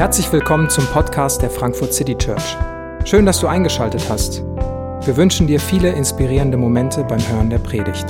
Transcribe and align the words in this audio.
Herzlich 0.00 0.32
willkommen 0.32 0.70
zum 0.70 0.86
Podcast 0.86 1.42
der 1.42 1.50
Frankfurt 1.50 1.92
City 1.92 2.16
Church. 2.16 2.56
Schön, 3.04 3.26
dass 3.26 3.38
du 3.38 3.46
eingeschaltet 3.48 4.08
hast. 4.08 4.38
Wir 4.38 5.14
wünschen 5.18 5.46
dir 5.46 5.60
viele 5.60 5.90
inspirierende 5.90 6.56
Momente 6.56 7.04
beim 7.04 7.20
Hören 7.28 7.50
der 7.50 7.58
Predigt. 7.58 8.06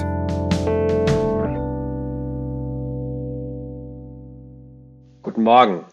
Guten 5.25 5.43
Morgen. 5.43 5.85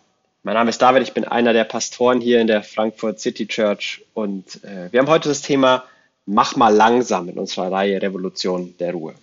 Mein 0.44 0.54
Name 0.54 0.70
ist 0.70 0.80
David, 0.80 1.02
ich 1.02 1.16
bin 1.16 1.26
einer 1.26 1.54
der 1.54 1.64
Pastoren 1.64 2.22
hier 2.22 2.42
in 2.42 2.46
der 2.46 2.62
Frankfurt 2.62 3.20
City 3.20 3.48
Church 3.48 4.06
und 4.14 4.64
äh, 4.64 4.92
wir 4.92 5.00
haben 5.00 5.10
heute 5.10 5.30
das 5.30 5.42
Thema 5.42 5.84
Mach 6.28 6.56
mal 6.56 6.76
langsam 6.76 7.28
in 7.28 7.40
unserer 7.40 7.72
Reihe 7.72 8.00
Revolution 8.00 8.76
der 8.78 8.92
Ruhe. 8.92 9.16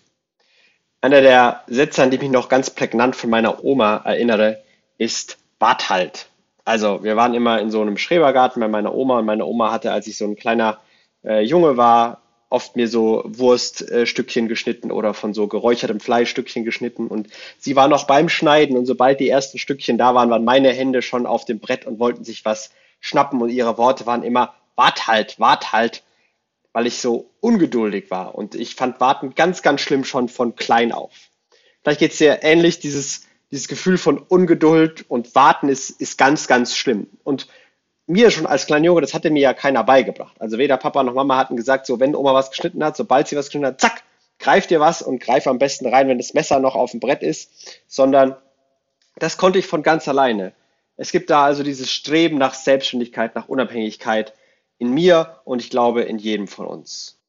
Einer 1.00 1.20
der 1.20 1.62
Sätze, 1.68 2.02
an 2.02 2.10
die 2.10 2.16
ich 2.16 2.22
mich 2.22 2.32
noch 2.32 2.48
ganz 2.48 2.68
prägnant 2.68 3.14
von 3.14 3.30
meiner 3.30 3.62
Oma 3.62 4.02
erinnere, 4.04 4.64
ist 4.98 5.38
Wart 5.60 5.88
halt. 5.88 6.26
Also 6.64 7.04
wir 7.04 7.16
waren 7.16 7.34
immer 7.34 7.60
in 7.60 7.70
so 7.70 7.80
einem 7.82 7.98
Schrebergarten 7.98 8.60
bei 8.60 8.68
meiner 8.68 8.94
Oma 8.94 9.18
und 9.18 9.26
meine 9.26 9.44
Oma 9.44 9.70
hatte, 9.70 9.92
als 9.92 10.06
ich 10.06 10.16
so 10.16 10.24
ein 10.24 10.36
kleiner 10.36 10.78
äh, 11.24 11.40
Junge 11.40 11.76
war, 11.76 12.22
oft 12.48 12.76
mir 12.76 12.88
so 12.88 13.22
Wurststückchen 13.26 14.46
äh, 14.46 14.48
geschnitten 14.48 14.90
oder 14.90 15.12
von 15.12 15.34
so 15.34 15.48
geräuchertem 15.48 16.00
Fleischstückchen 16.00 16.64
geschnitten 16.64 17.08
und 17.08 17.28
sie 17.58 17.74
war 17.74 17.88
noch 17.88 18.06
beim 18.06 18.28
Schneiden 18.28 18.76
und 18.76 18.86
sobald 18.86 19.18
die 19.18 19.28
ersten 19.28 19.58
Stückchen 19.58 19.98
da 19.98 20.14
waren, 20.14 20.30
waren 20.30 20.44
meine 20.44 20.72
Hände 20.72 21.02
schon 21.02 21.26
auf 21.26 21.44
dem 21.44 21.58
Brett 21.58 21.84
und 21.84 21.98
wollten 21.98 22.24
sich 22.24 22.44
was 22.44 22.70
schnappen 23.00 23.42
und 23.42 23.50
ihre 23.50 23.76
Worte 23.76 24.06
waren 24.06 24.22
immer 24.22 24.54
wart 24.76 25.06
halt, 25.06 25.40
wart 25.40 25.72
halt, 25.72 26.04
weil 26.72 26.86
ich 26.86 26.98
so 26.98 27.30
ungeduldig 27.40 28.10
war 28.10 28.34
und 28.34 28.54
ich 28.54 28.76
fand 28.76 29.00
Warten 29.00 29.34
ganz, 29.34 29.62
ganz 29.62 29.80
schlimm 29.80 30.04
schon 30.04 30.28
von 30.28 30.54
klein 30.54 30.92
auf. 30.92 31.12
Vielleicht 31.82 32.00
geht 32.00 32.12
es 32.12 32.18
dir 32.18 32.42
ähnlich, 32.42 32.78
dieses 32.78 33.26
dieses 33.54 33.68
Gefühl 33.68 33.98
von 33.98 34.18
Ungeduld 34.18 35.08
und 35.08 35.36
Warten 35.36 35.68
ist, 35.68 35.90
ist 36.00 36.18
ganz, 36.18 36.48
ganz 36.48 36.76
schlimm. 36.76 37.06
Und 37.22 37.46
mir 38.06 38.32
schon 38.32 38.46
als 38.46 38.66
kleiner 38.66 38.86
Junge, 38.86 39.00
das 39.00 39.14
hatte 39.14 39.30
mir 39.30 39.40
ja 39.40 39.54
keiner 39.54 39.84
beigebracht. 39.84 40.34
Also 40.40 40.58
weder 40.58 40.76
Papa 40.76 41.04
noch 41.04 41.14
Mama 41.14 41.36
hatten 41.36 41.56
gesagt, 41.56 41.86
so 41.86 42.00
wenn 42.00 42.16
Oma 42.16 42.34
was 42.34 42.50
geschnitten 42.50 42.82
hat, 42.84 42.96
sobald 42.96 43.28
sie 43.28 43.36
was 43.36 43.46
geschnitten 43.46 43.66
hat, 43.66 43.80
zack, 43.80 44.02
greif 44.40 44.66
dir 44.66 44.80
was 44.80 45.02
und 45.02 45.20
greif 45.20 45.46
am 45.46 45.60
besten 45.60 45.86
rein, 45.86 46.08
wenn 46.08 46.18
das 46.18 46.34
Messer 46.34 46.58
noch 46.58 46.74
auf 46.74 46.90
dem 46.90 46.98
Brett 46.98 47.22
ist, 47.22 47.80
sondern 47.86 48.34
das 49.20 49.38
konnte 49.38 49.60
ich 49.60 49.68
von 49.68 49.84
ganz 49.84 50.08
alleine. 50.08 50.52
Es 50.96 51.12
gibt 51.12 51.30
da 51.30 51.44
also 51.44 51.62
dieses 51.62 51.92
Streben 51.92 52.38
nach 52.38 52.54
Selbstständigkeit, 52.54 53.36
nach 53.36 53.48
Unabhängigkeit 53.48 54.34
in 54.78 54.90
mir 54.90 55.40
und 55.44 55.62
ich 55.62 55.70
glaube 55.70 56.02
in 56.02 56.18
jedem 56.18 56.48
von 56.48 56.66
uns. 56.66 57.20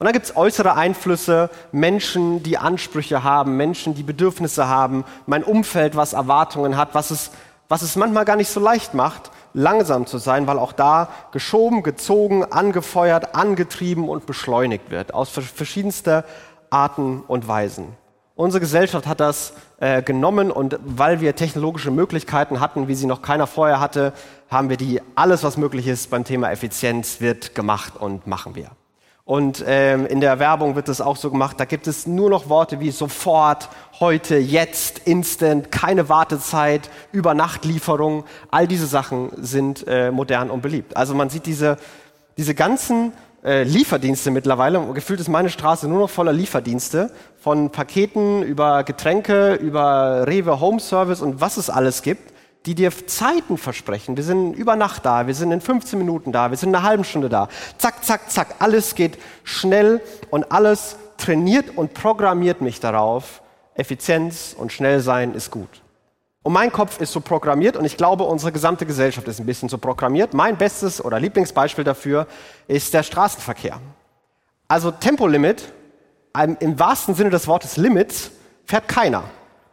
Und 0.00 0.06
dann 0.06 0.14
gibt 0.14 0.24
es 0.24 0.34
äußere 0.34 0.76
Einflüsse, 0.76 1.50
Menschen, 1.72 2.42
die 2.42 2.56
Ansprüche 2.56 3.22
haben, 3.22 3.58
Menschen, 3.58 3.94
die 3.94 4.02
Bedürfnisse 4.02 4.66
haben, 4.66 5.04
mein 5.26 5.44
Umfeld, 5.44 5.94
was 5.94 6.14
Erwartungen 6.14 6.78
hat, 6.78 6.94
was 6.94 7.10
es, 7.10 7.32
was 7.68 7.82
es 7.82 7.96
manchmal 7.96 8.24
gar 8.24 8.36
nicht 8.36 8.48
so 8.48 8.60
leicht 8.60 8.94
macht, 8.94 9.30
langsam 9.52 10.06
zu 10.06 10.16
sein, 10.16 10.46
weil 10.46 10.58
auch 10.58 10.72
da 10.72 11.08
geschoben, 11.32 11.82
gezogen, 11.82 12.44
angefeuert, 12.44 13.34
angetrieben 13.34 14.08
und 14.08 14.24
beschleunigt 14.24 14.90
wird, 14.90 15.12
aus 15.12 15.28
verschiedenster 15.28 16.24
Arten 16.70 17.22
und 17.28 17.46
Weisen. 17.46 17.88
Unsere 18.36 18.60
Gesellschaft 18.60 19.06
hat 19.06 19.20
das 19.20 19.52
äh, 19.80 20.02
genommen 20.02 20.50
und 20.50 20.78
weil 20.82 21.20
wir 21.20 21.36
technologische 21.36 21.90
Möglichkeiten 21.90 22.60
hatten, 22.60 22.88
wie 22.88 22.94
sie 22.94 23.04
noch 23.04 23.20
keiner 23.20 23.46
vorher 23.46 23.80
hatte, 23.80 24.14
haben 24.50 24.70
wir 24.70 24.78
die, 24.78 25.02
alles 25.14 25.44
was 25.44 25.58
möglich 25.58 25.86
ist 25.86 26.08
beim 26.08 26.24
Thema 26.24 26.50
Effizienz 26.50 27.20
wird 27.20 27.54
gemacht 27.54 27.98
und 27.98 28.26
machen 28.26 28.54
wir. 28.54 28.70
Und 29.30 29.62
ähm, 29.64 30.06
in 30.06 30.20
der 30.20 30.40
Werbung 30.40 30.74
wird 30.74 30.88
das 30.88 31.00
auch 31.00 31.14
so 31.14 31.30
gemacht. 31.30 31.60
Da 31.60 31.64
gibt 31.64 31.86
es 31.86 32.04
nur 32.04 32.30
noch 32.30 32.48
Worte 32.48 32.80
wie 32.80 32.90
sofort, 32.90 33.68
heute, 34.00 34.36
jetzt, 34.38 34.98
instant, 35.04 35.70
keine 35.70 36.08
Wartezeit, 36.08 36.90
Übernachtlieferung. 37.12 38.24
All 38.50 38.66
diese 38.66 38.86
Sachen 38.86 39.30
sind 39.36 39.86
äh, 39.86 40.10
modern 40.10 40.50
und 40.50 40.62
beliebt. 40.62 40.96
Also 40.96 41.14
man 41.14 41.30
sieht 41.30 41.46
diese, 41.46 41.76
diese 42.38 42.56
ganzen 42.56 43.12
äh, 43.44 43.62
Lieferdienste 43.62 44.32
mittlerweile. 44.32 44.84
Gefühlt 44.94 45.20
ist 45.20 45.28
meine 45.28 45.48
Straße 45.48 45.86
nur 45.86 46.00
noch 46.00 46.10
voller 46.10 46.32
Lieferdienste. 46.32 47.12
Von 47.38 47.70
Paketen 47.70 48.42
über 48.42 48.82
Getränke, 48.82 49.54
über 49.54 50.26
Rewe 50.26 50.58
Home 50.58 50.80
Service 50.80 51.22
und 51.22 51.40
was 51.40 51.56
es 51.56 51.70
alles 51.70 52.02
gibt 52.02 52.32
die 52.66 52.74
dir 52.74 52.90
Zeiten 53.06 53.56
versprechen. 53.56 54.16
Wir 54.16 54.24
sind 54.24 54.54
über 54.54 54.76
Nacht 54.76 55.06
da, 55.06 55.26
wir 55.26 55.34
sind 55.34 55.50
in 55.50 55.60
15 55.60 55.98
Minuten 55.98 56.32
da, 56.32 56.50
wir 56.50 56.56
sind 56.56 56.70
in 56.70 56.74
einer 56.76 56.84
halben 56.84 57.04
Stunde 57.04 57.28
da. 57.28 57.48
Zack, 57.78 58.04
zack, 58.04 58.30
zack, 58.30 58.56
alles 58.58 58.94
geht 58.94 59.18
schnell 59.44 60.00
und 60.30 60.52
alles 60.52 60.96
trainiert 61.16 61.76
und 61.76 61.94
programmiert 61.94 62.60
mich 62.60 62.80
darauf. 62.80 63.42
Effizienz 63.74 64.54
und 64.58 64.72
schnell 64.72 65.00
sein 65.00 65.34
ist 65.34 65.50
gut. 65.50 65.82
Und 66.42 66.52
mein 66.52 66.72
Kopf 66.72 67.00
ist 67.00 67.12
so 67.12 67.20
programmiert 67.20 67.76
und 67.76 67.84
ich 67.84 67.96
glaube, 67.96 68.24
unsere 68.24 68.52
gesamte 68.52 68.86
Gesellschaft 68.86 69.28
ist 69.28 69.40
ein 69.40 69.46
bisschen 69.46 69.68
so 69.68 69.78
programmiert. 69.78 70.34
Mein 70.34 70.56
bestes 70.56 71.02
oder 71.02 71.20
Lieblingsbeispiel 71.20 71.84
dafür 71.84 72.26
ist 72.66 72.92
der 72.94 73.02
Straßenverkehr. 73.02 73.78
Also 74.68 74.90
Tempolimit, 74.90 75.72
im 76.60 76.78
wahrsten 76.78 77.14
Sinne 77.14 77.30
des 77.30 77.46
Wortes 77.46 77.76
Limits, 77.76 78.30
fährt 78.64 78.88
keiner. 78.88 79.24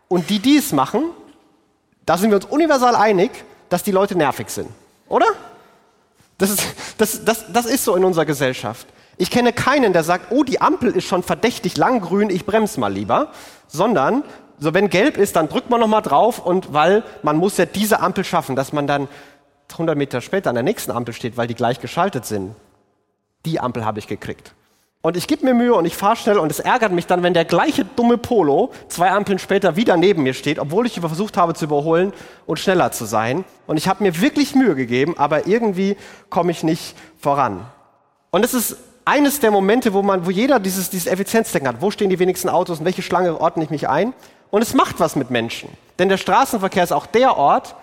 Und 0.07 0.29
die, 0.29 0.39
die 0.39 0.57
es 0.57 0.73
machen, 0.73 1.03
da 2.07 2.18
sind 2.18 2.31
wir 2.31 2.38
uns 2.38 2.45
universal 2.45 2.95
einig, 2.95 3.29
dass 3.69 3.84
die 3.84 3.91
Leute 3.91 4.18
nervig 4.18 4.50
sind, 4.50 4.69
oder? 5.09 5.28
Das 6.38 6.50
ist, 6.50 6.63
das, 6.97 7.25
das, 7.25 7.45
das 7.51 7.66
ist 7.66 7.84
so 7.84 7.95
in 7.95 8.06
unserer 8.06 8.25
Gesellschaft. 8.25 8.88
Ich 9.18 9.29
kenne 9.29 9.51
keinen, 9.51 9.91
der 9.91 10.03
sagt, 10.03 10.31
oh, 10.31 10.44
die 10.44 10.62
Ampel 10.62 10.91
ist 10.95 11.06
schon 11.06 11.22
verdächtig 11.22 11.75
lang 11.75 12.00
grün, 12.00 12.29
ich 12.29 12.45
bremse 12.45 12.79
mal 12.79 12.94
lieber, 12.94 13.31
sondern 13.68 14.23
so 14.57 14.73
wenn 14.73 14.90
gelb 14.90 15.18
ist, 15.18 15.35
dann 15.35 15.50
drückt 15.50 15.69
man 15.69 15.81
noch 15.81 15.88
mal 15.88 16.01
drauf 16.01 16.40
und 16.40 16.73
weil 16.73 17.03
man 17.23 17.35
muss 17.35 17.57
ja 17.57 17.66
diese 17.66 18.00
Ampel 18.00 18.24
schaffen, 18.24 18.56
dass 18.56 18.72
man 18.72 18.88
dann 18.88 19.09
100 19.74 19.97
Meter 19.97 20.22
später 20.22 20.50
an 20.50 20.56
der 20.56 20.63
nächsten 20.63 20.91
Ampel 20.91 21.13
steht, 21.13 21.35
weil 21.35 21.47
die 21.47 21.56
gleich 21.56 21.81
geschaltet 21.81 22.25
sind. 22.25 22.56
Die 23.45 23.59
Ampel 23.59 23.84
habe 23.85 24.00
ich 24.00 24.07
gekriegt. 24.07 24.53
Und 25.07 25.16
ich 25.16 25.25
gebe 25.25 25.45
mir 25.45 25.53
Mühe 25.53 25.73
und 25.73 25.85
ich 25.85 25.95
fahre 25.95 26.18
schnell 26.18 26.38
und 26.38 26.51
es 26.51 26.59
ärgert 26.59 26.91
mich 26.91 27.07
dann, 27.07 27.23
wenn 27.23 27.34
der 27.34 27.45
gleiche 27.45 27.85
dumme 27.85 28.18
Polo 28.18 28.72
zwei 28.90 29.09
Ampeln 29.09 29.40
später 29.40 29.78
wieder 29.78 29.95
neben 29.95 30.23
mir 30.23 30.34
steht, 30.34 30.59
obwohl 30.59 30.85
ich 30.85 31.00
versucht 31.00 31.38
habe 31.38 31.53
zu 31.53 31.63
überholen 31.63 32.12
und 32.45 32.59
schneller 32.59 32.91
zu 32.91 33.06
sein. 33.06 33.45
Und 33.68 33.78
ich 33.78 33.88
habe 33.88 34.03
mir 34.03 34.19
wirklich 34.19 34.53
Mühe 34.53 34.75
gegeben, 34.75 35.18
aber 35.18 35.47
irgendwie 35.47 35.95
komme 36.29 36.51
ich 36.51 36.62
nicht 36.62 36.94
voran. 37.18 37.66
Und 38.31 38.44
es 38.44 38.53
ist 38.53 38.75
eines 39.06 39.40
der 39.40 39.50
Momente, 39.51 39.94
wo 39.94 40.01
man, 40.01 40.25
wo 40.25 40.29
jeder 40.29 40.59
dieses, 40.59 40.90
dieses 40.90 41.07
Effizienzdenken 41.07 41.69
hat. 41.69 41.81
Wo 41.81 41.89
stehen 41.89 42.09
die 42.09 42.19
wenigsten 42.19 42.50
Autos 42.50 42.79
und 42.79 42.85
welche 42.85 43.01
Schlange 43.01 43.39
ordne 43.39 43.63
ich 43.63 43.69
mich 43.69 43.88
ein? 43.88 44.13
Und 44.50 44.62
es 44.62 44.74
macht 44.74 45.00
was 45.00 45.16
mit 45.16 45.29
Menschen. 45.31 45.69
Denn 46.00 46.09
der 46.09 46.18
Straßenverkehr 46.18 46.84
ist 46.84 46.91
auch 46.91 47.06
der 47.06 47.38
Ort, 47.38 47.75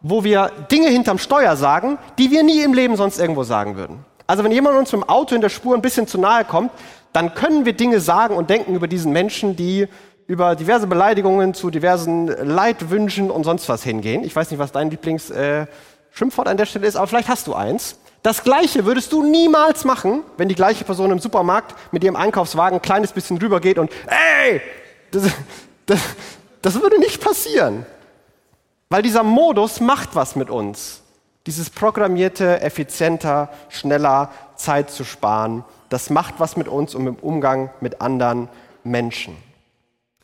wo 0.00 0.22
wir 0.22 0.52
Dinge 0.70 0.90
hinterm 0.90 1.18
Steuer 1.18 1.56
sagen, 1.56 1.98
die 2.18 2.30
wir 2.30 2.44
nie 2.44 2.62
im 2.62 2.72
Leben 2.72 2.94
sonst 2.94 3.18
irgendwo 3.18 3.42
sagen 3.42 3.74
würden. 3.74 4.04
Also 4.28 4.44
wenn 4.44 4.52
jemand 4.52 4.76
uns 4.76 4.92
mit 4.92 5.00
dem 5.00 5.08
Auto 5.08 5.34
in 5.34 5.40
der 5.40 5.48
Spur 5.48 5.74
ein 5.74 5.80
bisschen 5.80 6.06
zu 6.06 6.18
nahe 6.18 6.44
kommt, 6.44 6.70
dann 7.14 7.34
können 7.34 7.64
wir 7.64 7.72
Dinge 7.72 7.98
sagen 7.98 8.36
und 8.36 8.50
denken 8.50 8.74
über 8.74 8.86
diesen 8.86 9.10
Menschen, 9.10 9.56
die 9.56 9.88
über 10.26 10.54
diverse 10.54 10.86
Beleidigungen 10.86 11.54
zu 11.54 11.70
diversen 11.70 12.26
Leidwünschen 12.26 13.30
und 13.30 13.44
sonst 13.44 13.66
was 13.70 13.82
hingehen. 13.82 14.22
Ich 14.22 14.36
weiß 14.36 14.50
nicht, 14.50 14.60
was 14.60 14.70
dein 14.70 14.90
Lieblingsschimpfwort 14.90 16.46
äh, 16.46 16.50
an 16.50 16.58
der 16.58 16.66
Stelle 16.66 16.86
ist, 16.86 16.96
aber 16.96 17.06
vielleicht 17.06 17.28
hast 17.28 17.46
du 17.46 17.54
eins. 17.54 17.98
Das 18.22 18.44
Gleiche 18.44 18.84
würdest 18.84 19.12
du 19.12 19.22
niemals 19.22 19.86
machen, 19.86 20.22
wenn 20.36 20.50
die 20.50 20.54
gleiche 20.54 20.84
Person 20.84 21.10
im 21.10 21.20
Supermarkt 21.20 21.74
mit 21.90 22.04
ihrem 22.04 22.16
Einkaufswagen 22.16 22.80
ein 22.80 22.82
kleines 22.82 23.12
bisschen 23.12 23.38
rübergeht 23.38 23.78
und 23.78 23.90
ey, 24.06 24.60
das, 25.10 25.22
das, 25.86 26.00
das 26.60 26.82
würde 26.82 26.98
nicht 26.98 27.22
passieren. 27.22 27.86
Weil 28.90 29.00
dieser 29.00 29.22
Modus 29.22 29.80
macht 29.80 30.14
was 30.14 30.36
mit 30.36 30.50
uns 30.50 31.02
dieses 31.46 31.70
programmierte, 31.70 32.60
effizienter, 32.60 33.48
schneller 33.68 34.30
Zeit 34.56 34.90
zu 34.90 35.04
sparen, 35.04 35.64
das 35.88 36.10
macht 36.10 36.34
was 36.38 36.56
mit 36.56 36.68
uns 36.68 36.94
und 36.94 37.06
im 37.06 37.14
Umgang 37.16 37.70
mit 37.80 38.00
anderen 38.00 38.48
Menschen. 38.84 39.36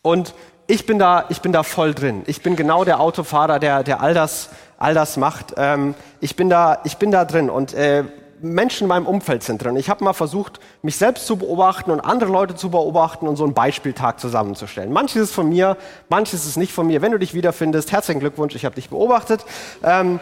Und 0.02 0.34
ich 0.66 0.86
bin 0.86 0.98
da, 0.98 1.26
ich 1.28 1.40
bin 1.40 1.52
da 1.52 1.62
voll 1.62 1.94
drin. 1.94 2.22
Ich 2.26 2.42
bin 2.42 2.56
genau 2.56 2.84
der 2.84 3.00
Autofahrer, 3.00 3.58
der, 3.58 3.82
der 3.82 4.00
all 4.00 4.14
das, 4.14 4.50
all 4.78 4.94
das 4.94 5.16
macht. 5.16 5.54
Ähm, 5.56 5.94
ich 6.20 6.36
bin 6.36 6.48
da, 6.48 6.80
ich 6.84 6.96
bin 6.96 7.10
da 7.10 7.24
drin 7.24 7.50
und 7.50 7.74
äh, 7.74 8.04
Menschen 8.40 8.84
in 8.84 8.88
meinem 8.88 9.06
Umfeld 9.06 9.42
sind 9.42 9.62
drin. 9.62 9.76
Ich 9.76 9.88
habe 9.88 10.04
mal 10.04 10.12
versucht, 10.12 10.60
mich 10.82 10.96
selbst 10.96 11.26
zu 11.26 11.36
beobachten 11.36 11.90
und 11.90 12.00
andere 12.00 12.30
Leute 12.30 12.54
zu 12.54 12.70
beobachten 12.70 13.26
und 13.26 13.36
so 13.36 13.44
einen 13.44 13.54
Beispieltag 13.54 14.20
zusammenzustellen. 14.20 14.92
Manches 14.92 15.22
ist 15.22 15.32
von 15.32 15.48
mir, 15.48 15.76
manches 16.08 16.46
ist 16.46 16.56
nicht 16.56 16.72
von 16.72 16.86
mir. 16.86 17.00
Wenn 17.00 17.12
du 17.12 17.18
dich 17.18 17.34
wiederfindest, 17.34 17.92
herzlichen 17.92 18.20
Glückwunsch, 18.20 18.54
ich 18.54 18.64
habe 18.64 18.74
dich 18.74 18.90
beobachtet. 18.90 19.44
Ähm, 19.82 20.20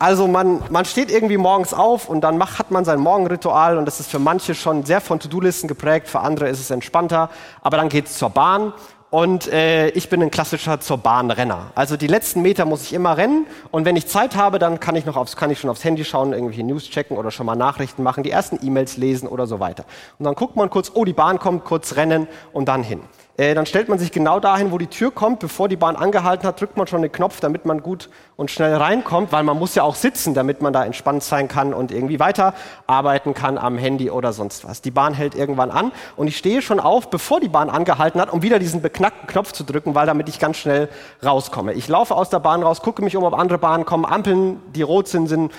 also 0.00 0.26
man, 0.26 0.62
man 0.70 0.86
steht 0.86 1.10
irgendwie 1.10 1.36
morgens 1.36 1.74
auf 1.74 2.08
und 2.08 2.22
dann 2.22 2.38
macht, 2.38 2.58
hat 2.58 2.70
man 2.70 2.86
sein 2.86 2.98
Morgenritual 2.98 3.76
und 3.76 3.84
das 3.84 4.00
ist 4.00 4.10
für 4.10 4.18
manche 4.18 4.54
schon 4.54 4.86
sehr 4.86 5.02
von 5.02 5.20
To-Do-Listen 5.20 5.68
geprägt, 5.68 6.08
für 6.08 6.20
andere 6.20 6.48
ist 6.48 6.58
es 6.58 6.70
entspannter. 6.70 7.28
Aber 7.60 7.76
dann 7.76 7.90
geht 7.90 8.06
es 8.06 8.16
zur 8.16 8.30
Bahn 8.30 8.72
und 9.10 9.52
äh, 9.52 9.90
ich 9.90 10.08
bin 10.08 10.22
ein 10.22 10.30
klassischer 10.30 10.80
zur 10.80 10.96
Bahn-Renner. 10.96 11.72
Also 11.74 11.98
die 11.98 12.06
letzten 12.06 12.40
Meter 12.40 12.64
muss 12.64 12.84
ich 12.84 12.94
immer 12.94 13.18
rennen 13.18 13.46
und 13.72 13.84
wenn 13.84 13.94
ich 13.94 14.06
Zeit 14.06 14.36
habe, 14.36 14.58
dann 14.58 14.80
kann 14.80 14.96
ich 14.96 15.04
noch 15.04 15.18
aufs, 15.18 15.36
kann 15.36 15.50
ich 15.50 15.60
schon 15.60 15.68
aufs 15.68 15.84
Handy 15.84 16.02
schauen, 16.02 16.32
irgendwelche 16.32 16.64
News 16.64 16.84
checken 16.84 17.18
oder 17.18 17.30
schon 17.30 17.44
mal 17.44 17.54
Nachrichten 17.54 18.02
machen, 18.02 18.22
die 18.22 18.30
ersten 18.30 18.58
E-Mails 18.66 18.96
lesen 18.96 19.28
oder 19.28 19.46
so 19.46 19.60
weiter. 19.60 19.84
Und 20.18 20.24
dann 20.24 20.34
guckt 20.34 20.56
man 20.56 20.70
kurz, 20.70 20.90
oh 20.94 21.04
die 21.04 21.12
Bahn 21.12 21.38
kommt, 21.38 21.66
kurz 21.66 21.96
rennen 21.96 22.26
und 22.54 22.68
dann 22.68 22.82
hin. 22.82 23.02
Äh, 23.40 23.54
dann 23.54 23.64
stellt 23.64 23.88
man 23.88 23.98
sich 23.98 24.12
genau 24.12 24.38
dahin, 24.38 24.70
wo 24.70 24.76
die 24.76 24.86
Tür 24.86 25.10
kommt. 25.10 25.40
Bevor 25.40 25.66
die 25.66 25.76
Bahn 25.76 25.96
angehalten 25.96 26.46
hat, 26.46 26.60
drückt 26.60 26.76
man 26.76 26.86
schon 26.86 27.00
den 27.00 27.10
Knopf, 27.10 27.40
damit 27.40 27.64
man 27.64 27.82
gut 27.82 28.10
und 28.36 28.50
schnell 28.50 28.74
reinkommt, 28.74 29.32
weil 29.32 29.44
man 29.44 29.58
muss 29.58 29.74
ja 29.74 29.82
auch 29.82 29.94
sitzen, 29.94 30.34
damit 30.34 30.60
man 30.60 30.74
da 30.74 30.84
entspannt 30.84 31.22
sein 31.22 31.48
kann 31.48 31.72
und 31.72 31.90
irgendwie 31.90 32.20
weiterarbeiten 32.20 33.32
kann 33.32 33.56
am 33.56 33.78
Handy 33.78 34.10
oder 34.10 34.34
sonst 34.34 34.68
was. 34.68 34.82
Die 34.82 34.90
Bahn 34.90 35.14
hält 35.14 35.34
irgendwann 35.34 35.70
an 35.70 35.90
und 36.16 36.26
ich 36.26 36.36
stehe 36.36 36.60
schon 36.60 36.80
auf, 36.80 37.08
bevor 37.08 37.40
die 37.40 37.48
Bahn 37.48 37.70
angehalten 37.70 38.20
hat, 38.20 38.30
um 38.30 38.42
wieder 38.42 38.58
diesen 38.58 38.82
beknackten 38.82 39.26
Knopf 39.26 39.52
zu 39.52 39.64
drücken, 39.64 39.94
weil 39.94 40.04
damit 40.04 40.28
ich 40.28 40.38
ganz 40.38 40.58
schnell 40.58 40.90
rauskomme. 41.24 41.72
Ich 41.72 41.88
laufe 41.88 42.16
aus 42.16 42.28
der 42.28 42.40
Bahn 42.40 42.62
raus, 42.62 42.82
gucke 42.82 43.02
mich 43.02 43.16
um, 43.16 43.24
ob 43.24 43.32
andere 43.32 43.56
Bahnen 43.56 43.86
kommen, 43.86 44.04
Ampeln, 44.04 44.60
die 44.74 44.82
rot 44.82 45.08
sind, 45.08 45.28
sind 45.28 45.50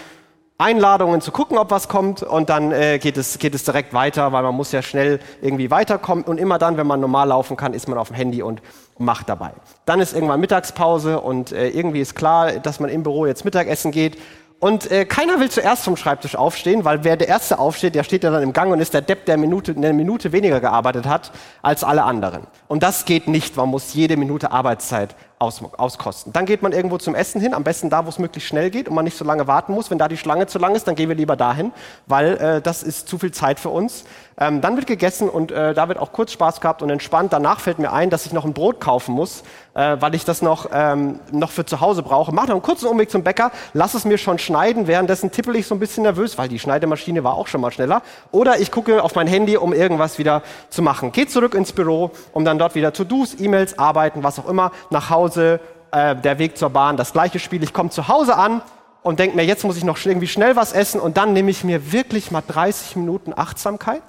Einladungen 0.61 1.21
zu 1.21 1.31
gucken, 1.31 1.57
ob 1.57 1.71
was 1.71 1.87
kommt 1.87 2.23
und 2.23 2.49
dann 2.49 2.71
äh, 2.71 2.99
geht, 2.99 3.17
es, 3.17 3.39
geht 3.39 3.55
es 3.55 3.63
direkt 3.63 3.93
weiter, 3.93 4.31
weil 4.31 4.43
man 4.43 4.55
muss 4.55 4.71
ja 4.71 4.81
schnell 4.81 5.19
irgendwie 5.41 5.71
weiterkommen 5.71 6.23
und 6.23 6.37
immer 6.37 6.57
dann, 6.59 6.77
wenn 6.77 6.87
man 6.87 6.99
normal 6.99 7.29
laufen 7.29 7.57
kann, 7.57 7.73
ist 7.73 7.87
man 7.87 7.97
auf 7.97 8.09
dem 8.09 8.15
Handy 8.15 8.41
und 8.41 8.61
macht 8.97 9.27
dabei. 9.27 9.51
Dann 9.85 9.99
ist 9.99 10.13
irgendwann 10.13 10.39
Mittagspause 10.39 11.19
und 11.19 11.51
äh, 11.51 11.69
irgendwie 11.69 11.99
ist 11.99 12.15
klar, 12.15 12.51
dass 12.53 12.79
man 12.79 12.89
im 12.89 13.03
Büro 13.03 13.25
jetzt 13.25 13.43
Mittagessen 13.43 13.91
geht 13.91 14.17
und 14.61 14.91
äh, 14.91 15.05
keiner 15.05 15.39
will 15.39 15.49
zuerst 15.49 15.83
vom 15.83 15.97
Schreibtisch 15.97 16.35
aufstehen, 16.35 16.85
weil 16.85 17.03
wer 17.03 17.17
der 17.17 17.27
Erste 17.27 17.57
aufsteht, 17.57 17.95
der 17.95 18.03
steht 18.03 18.23
ja 18.23 18.29
dann 18.29 18.43
im 18.43 18.53
Gang 18.53 18.71
und 18.71 18.79
ist 18.79 18.93
der 18.93 19.01
Depp, 19.01 19.25
der 19.25 19.37
Minute, 19.37 19.71
eine 19.75 19.91
Minute 19.91 20.31
weniger 20.31 20.59
gearbeitet 20.59 21.07
hat 21.07 21.31
als 21.63 21.83
alle 21.83 22.03
anderen. 22.03 22.43
Und 22.67 22.83
das 22.83 23.05
geht 23.05 23.27
nicht, 23.27 23.57
man 23.57 23.69
muss 23.69 23.95
jede 23.95 24.17
Minute 24.17 24.51
Arbeitszeit 24.51 25.15
aus, 25.41 25.61
auskosten. 25.77 26.31
Dann 26.31 26.45
geht 26.45 26.61
man 26.61 26.71
irgendwo 26.71 26.97
zum 26.97 27.15
Essen 27.15 27.41
hin, 27.41 27.53
am 27.53 27.63
besten 27.63 27.89
da, 27.89 28.05
wo 28.05 28.09
es 28.09 28.19
möglichst 28.19 28.47
schnell 28.47 28.69
geht 28.69 28.87
und 28.87 28.95
man 28.95 29.03
nicht 29.03 29.17
so 29.17 29.25
lange 29.25 29.47
warten 29.47 29.73
muss. 29.73 29.89
Wenn 29.89 29.97
da 29.97 30.07
die 30.07 30.17
Schlange 30.17 30.45
zu 30.47 30.59
lang 30.59 30.75
ist, 30.75 30.87
dann 30.87 30.95
gehen 30.95 31.09
wir 31.09 31.15
lieber 31.15 31.35
dahin, 31.35 31.71
weil 32.05 32.37
äh, 32.37 32.61
das 32.61 32.83
ist 32.83 33.07
zu 33.07 33.17
viel 33.17 33.31
Zeit 33.31 33.59
für 33.59 33.69
uns. 33.69 34.05
Ähm, 34.41 34.61
dann 34.61 34.75
wird 34.75 34.87
gegessen 34.87 35.29
und 35.29 35.51
äh, 35.51 35.73
da 35.73 35.87
wird 35.87 35.99
auch 35.99 36.11
kurz 36.13 36.31
Spaß 36.31 36.61
gehabt 36.61 36.81
und 36.81 36.89
entspannt. 36.89 37.31
Danach 37.33 37.59
fällt 37.59 37.79
mir 37.79 37.91
ein, 37.91 38.09
dass 38.09 38.25
ich 38.25 38.33
noch 38.33 38.45
ein 38.45 38.53
Brot 38.53 38.79
kaufen 38.79 39.13
muss, 39.13 39.43
äh, 39.73 39.97
weil 39.99 40.15
ich 40.15 40.25
das 40.25 40.41
noch, 40.41 40.69
ähm, 40.73 41.19
noch 41.31 41.51
für 41.51 41.65
zu 41.65 41.79
Hause 41.79 42.01
brauche. 42.01 42.31
Mach 42.31 42.47
noch 42.47 42.55
einen 42.55 42.61
kurzen 42.63 42.87
Umweg 42.87 43.11
zum 43.11 43.23
Bäcker, 43.23 43.51
lass 43.73 43.93
es 43.93 44.05
mir 44.05 44.17
schon 44.17 44.39
schneiden. 44.39 44.87
Währenddessen 44.87 45.31
tippel 45.31 45.55
ich 45.57 45.67
so 45.67 45.75
ein 45.75 45.79
bisschen 45.79 46.03
nervös, 46.03 46.37
weil 46.37 46.47
die 46.49 46.59
Schneidemaschine 46.59 47.23
war 47.23 47.35
auch 47.35 47.47
schon 47.47 47.61
mal 47.61 47.71
schneller. 47.71 48.01
Oder 48.31 48.59
ich 48.59 48.71
gucke 48.71 49.03
auf 49.03 49.15
mein 49.15 49.27
Handy, 49.27 49.57
um 49.57 49.73
irgendwas 49.73 50.17
wieder 50.17 50.41
zu 50.69 50.81
machen. 50.81 51.11
Geh 51.11 51.27
zurück 51.27 51.53
ins 51.53 51.71
Büro, 51.71 52.11
um 52.33 52.43
dann 52.43 52.57
dort 52.57 52.73
wieder 52.73 52.93
To-Dos, 52.93 53.39
E-Mails, 53.39 53.77
arbeiten, 53.77 54.23
was 54.23 54.39
auch 54.39 54.47
immer, 54.47 54.71
nach 54.89 55.09
Hause, 55.09 55.30
äh, 55.37 56.15
der 56.15 56.39
Weg 56.39 56.57
zur 56.57 56.69
Bahn, 56.69 56.97
das 56.97 57.13
gleiche 57.13 57.39
Spiel. 57.39 57.63
Ich 57.63 57.73
komme 57.73 57.89
zu 57.89 58.07
Hause 58.07 58.35
an 58.35 58.61
und 59.03 59.19
denke 59.19 59.35
mir, 59.35 59.43
jetzt 59.43 59.63
muss 59.63 59.77
ich 59.77 59.83
noch 59.83 59.97
irgendwie 60.05 60.27
schnell 60.27 60.55
was 60.55 60.73
essen 60.73 61.01
und 61.01 61.17
dann 61.17 61.33
nehme 61.33 61.51
ich 61.51 61.63
mir 61.63 61.91
wirklich 61.91 62.31
mal 62.31 62.43
30 62.45 62.95
Minuten 62.95 63.33
Achtsamkeit 63.35 64.03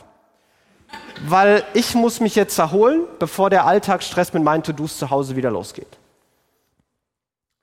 weil 1.25 1.65
ich 1.75 1.95
muss 1.95 2.21
mich 2.21 2.35
jetzt 2.35 2.59
erholen, 2.59 3.05
bevor 3.19 3.51
der 3.51 3.67
Alltagsstress 3.67 4.33
mit 4.33 4.43
meinen 4.43 4.63
To-Dos 4.63 4.99
zu 4.99 5.11
Hause 5.11 5.37
wieder 5.37 5.51
losgeht. 5.51 5.99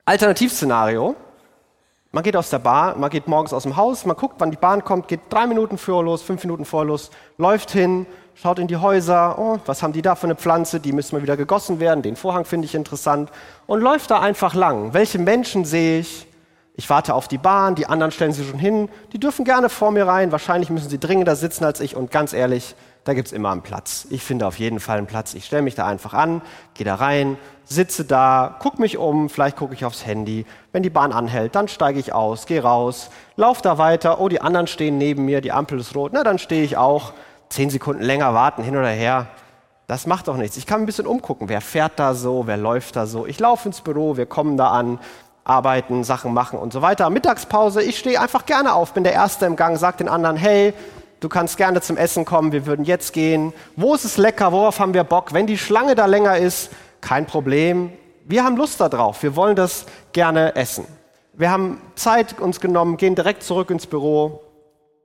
Alternativszenario. 0.04 1.14
Man 2.12 2.24
geht 2.24 2.34
aus 2.34 2.50
der 2.50 2.58
Bar, 2.58 2.96
man 2.96 3.08
geht 3.08 3.28
morgens 3.28 3.52
aus 3.52 3.62
dem 3.62 3.76
Haus, 3.76 4.04
man 4.04 4.16
guckt, 4.16 4.34
wann 4.38 4.50
die 4.50 4.56
Bahn 4.56 4.82
kommt, 4.82 5.06
geht 5.06 5.20
drei 5.30 5.46
Minuten 5.46 5.78
vor 5.78 6.02
los, 6.02 6.22
fünf 6.22 6.42
Minuten 6.42 6.64
vor 6.64 6.84
los, 6.84 7.10
läuft 7.38 7.70
hin, 7.70 8.04
schaut 8.34 8.58
in 8.58 8.66
die 8.66 8.76
Häuser, 8.76 9.38
oh, 9.38 9.58
was 9.66 9.82
haben 9.82 9.92
die 9.92 10.02
da 10.02 10.14
für 10.14 10.26
eine 10.26 10.36
Pflanze, 10.36 10.80
die 10.80 10.92
müssen 10.92 11.16
mal 11.16 11.22
wieder 11.22 11.36
gegossen 11.36 11.80
werden, 11.80 12.02
den 12.02 12.16
Vorhang 12.16 12.44
finde 12.44 12.66
ich 12.66 12.74
interessant 12.74 13.30
und 13.66 13.80
läuft 13.80 14.10
da 14.10 14.20
einfach 14.20 14.54
lang. 14.54 14.94
Welche 14.94 15.18
Menschen 15.18 15.64
sehe 15.64 16.00
ich? 16.00 16.26
Ich 16.74 16.88
warte 16.88 17.14
auf 17.14 17.28
die 17.28 17.36
Bahn, 17.36 17.74
die 17.74 17.86
anderen 17.86 18.10
stellen 18.10 18.32
sich 18.32 18.48
schon 18.48 18.58
hin, 18.58 18.88
die 19.12 19.20
dürfen 19.20 19.44
gerne 19.44 19.68
vor 19.68 19.90
mir 19.90 20.06
rein, 20.06 20.32
wahrscheinlich 20.32 20.70
müssen 20.70 20.88
sie 20.88 20.98
dringender 20.98 21.36
sitzen 21.36 21.64
als 21.64 21.80
ich 21.80 21.94
und 21.94 22.10
ganz 22.10 22.32
ehrlich, 22.32 22.74
da 23.04 23.14
gibt 23.14 23.28
es 23.28 23.32
immer 23.32 23.50
einen 23.50 23.62
Platz. 23.62 24.06
Ich 24.10 24.22
finde 24.22 24.46
auf 24.46 24.58
jeden 24.58 24.78
Fall 24.78 24.98
einen 24.98 25.06
Platz. 25.06 25.34
Ich 25.34 25.46
stelle 25.46 25.62
mich 25.62 25.74
da 25.74 25.86
einfach 25.86 26.12
an, 26.12 26.42
gehe 26.74 26.84
da 26.84 26.96
rein, 26.96 27.38
sitze 27.64 28.04
da, 28.04 28.56
gucke 28.60 28.80
mich 28.80 28.98
um, 28.98 29.30
vielleicht 29.30 29.56
gucke 29.56 29.74
ich 29.74 29.84
aufs 29.84 30.04
Handy. 30.04 30.44
Wenn 30.72 30.82
die 30.82 30.90
Bahn 30.90 31.12
anhält, 31.12 31.54
dann 31.54 31.68
steige 31.68 31.98
ich 31.98 32.12
aus, 32.12 32.46
gehe 32.46 32.62
raus, 32.62 33.10
laufe 33.36 33.62
da 33.62 33.78
weiter. 33.78 34.20
Oh, 34.20 34.28
die 34.28 34.40
anderen 34.40 34.66
stehen 34.66 34.98
neben 34.98 35.24
mir, 35.24 35.40
die 35.40 35.52
Ampel 35.52 35.80
ist 35.80 35.94
rot. 35.94 36.12
Na, 36.12 36.24
dann 36.24 36.38
stehe 36.38 36.62
ich 36.62 36.76
auch. 36.76 37.12
Zehn 37.50 37.68
Sekunden 37.68 38.02
länger 38.02 38.32
warten, 38.32 38.62
hin 38.62 38.76
oder 38.76 38.88
her. 38.88 39.26
Das 39.86 40.06
macht 40.06 40.28
doch 40.28 40.36
nichts. 40.36 40.56
Ich 40.56 40.66
kann 40.66 40.80
ein 40.80 40.86
bisschen 40.86 41.06
umgucken. 41.06 41.48
Wer 41.48 41.60
fährt 41.60 41.92
da 41.96 42.14
so? 42.14 42.46
Wer 42.46 42.56
läuft 42.56 42.94
da 42.94 43.06
so? 43.06 43.26
Ich 43.26 43.40
laufe 43.40 43.68
ins 43.68 43.80
Büro, 43.80 44.16
wir 44.16 44.26
kommen 44.26 44.56
da 44.56 44.70
an, 44.70 45.00
arbeiten, 45.42 46.04
Sachen 46.04 46.32
machen 46.32 46.60
und 46.60 46.72
so 46.72 46.80
weiter. 46.80 47.10
Mittagspause, 47.10 47.82
ich 47.82 47.98
stehe 47.98 48.20
einfach 48.20 48.46
gerne 48.46 48.74
auf, 48.74 48.94
bin 48.94 49.02
der 49.02 49.14
Erste 49.14 49.46
im 49.46 49.56
Gang, 49.56 49.76
sage 49.76 49.98
den 49.98 50.08
anderen, 50.08 50.36
hey, 50.36 50.74
du 51.18 51.28
kannst 51.28 51.56
gerne 51.56 51.80
zum 51.80 51.96
Essen 51.96 52.24
kommen, 52.24 52.52
wir 52.52 52.66
würden 52.66 52.84
jetzt 52.84 53.12
gehen. 53.12 53.52
Wo 53.74 53.94
ist 53.94 54.04
es 54.04 54.16
lecker, 54.16 54.52
worauf 54.52 54.78
haben 54.78 54.94
wir 54.94 55.02
Bock? 55.02 55.32
Wenn 55.32 55.48
die 55.48 55.58
Schlange 55.58 55.96
da 55.96 56.06
länger 56.06 56.36
ist, 56.36 56.70
kein 57.00 57.26
Problem. 57.26 57.92
Wir 58.26 58.44
haben 58.44 58.56
Lust 58.56 58.80
darauf, 58.80 59.22
wir 59.24 59.34
wollen 59.34 59.56
das 59.56 59.86
gerne 60.12 60.54
essen. 60.54 60.86
Wir 61.32 61.50
haben 61.50 61.80
Zeit 61.96 62.38
uns 62.38 62.60
genommen, 62.60 62.96
gehen 62.96 63.16
direkt 63.16 63.42
zurück 63.42 63.70
ins 63.70 63.86
Büro, 63.86 64.42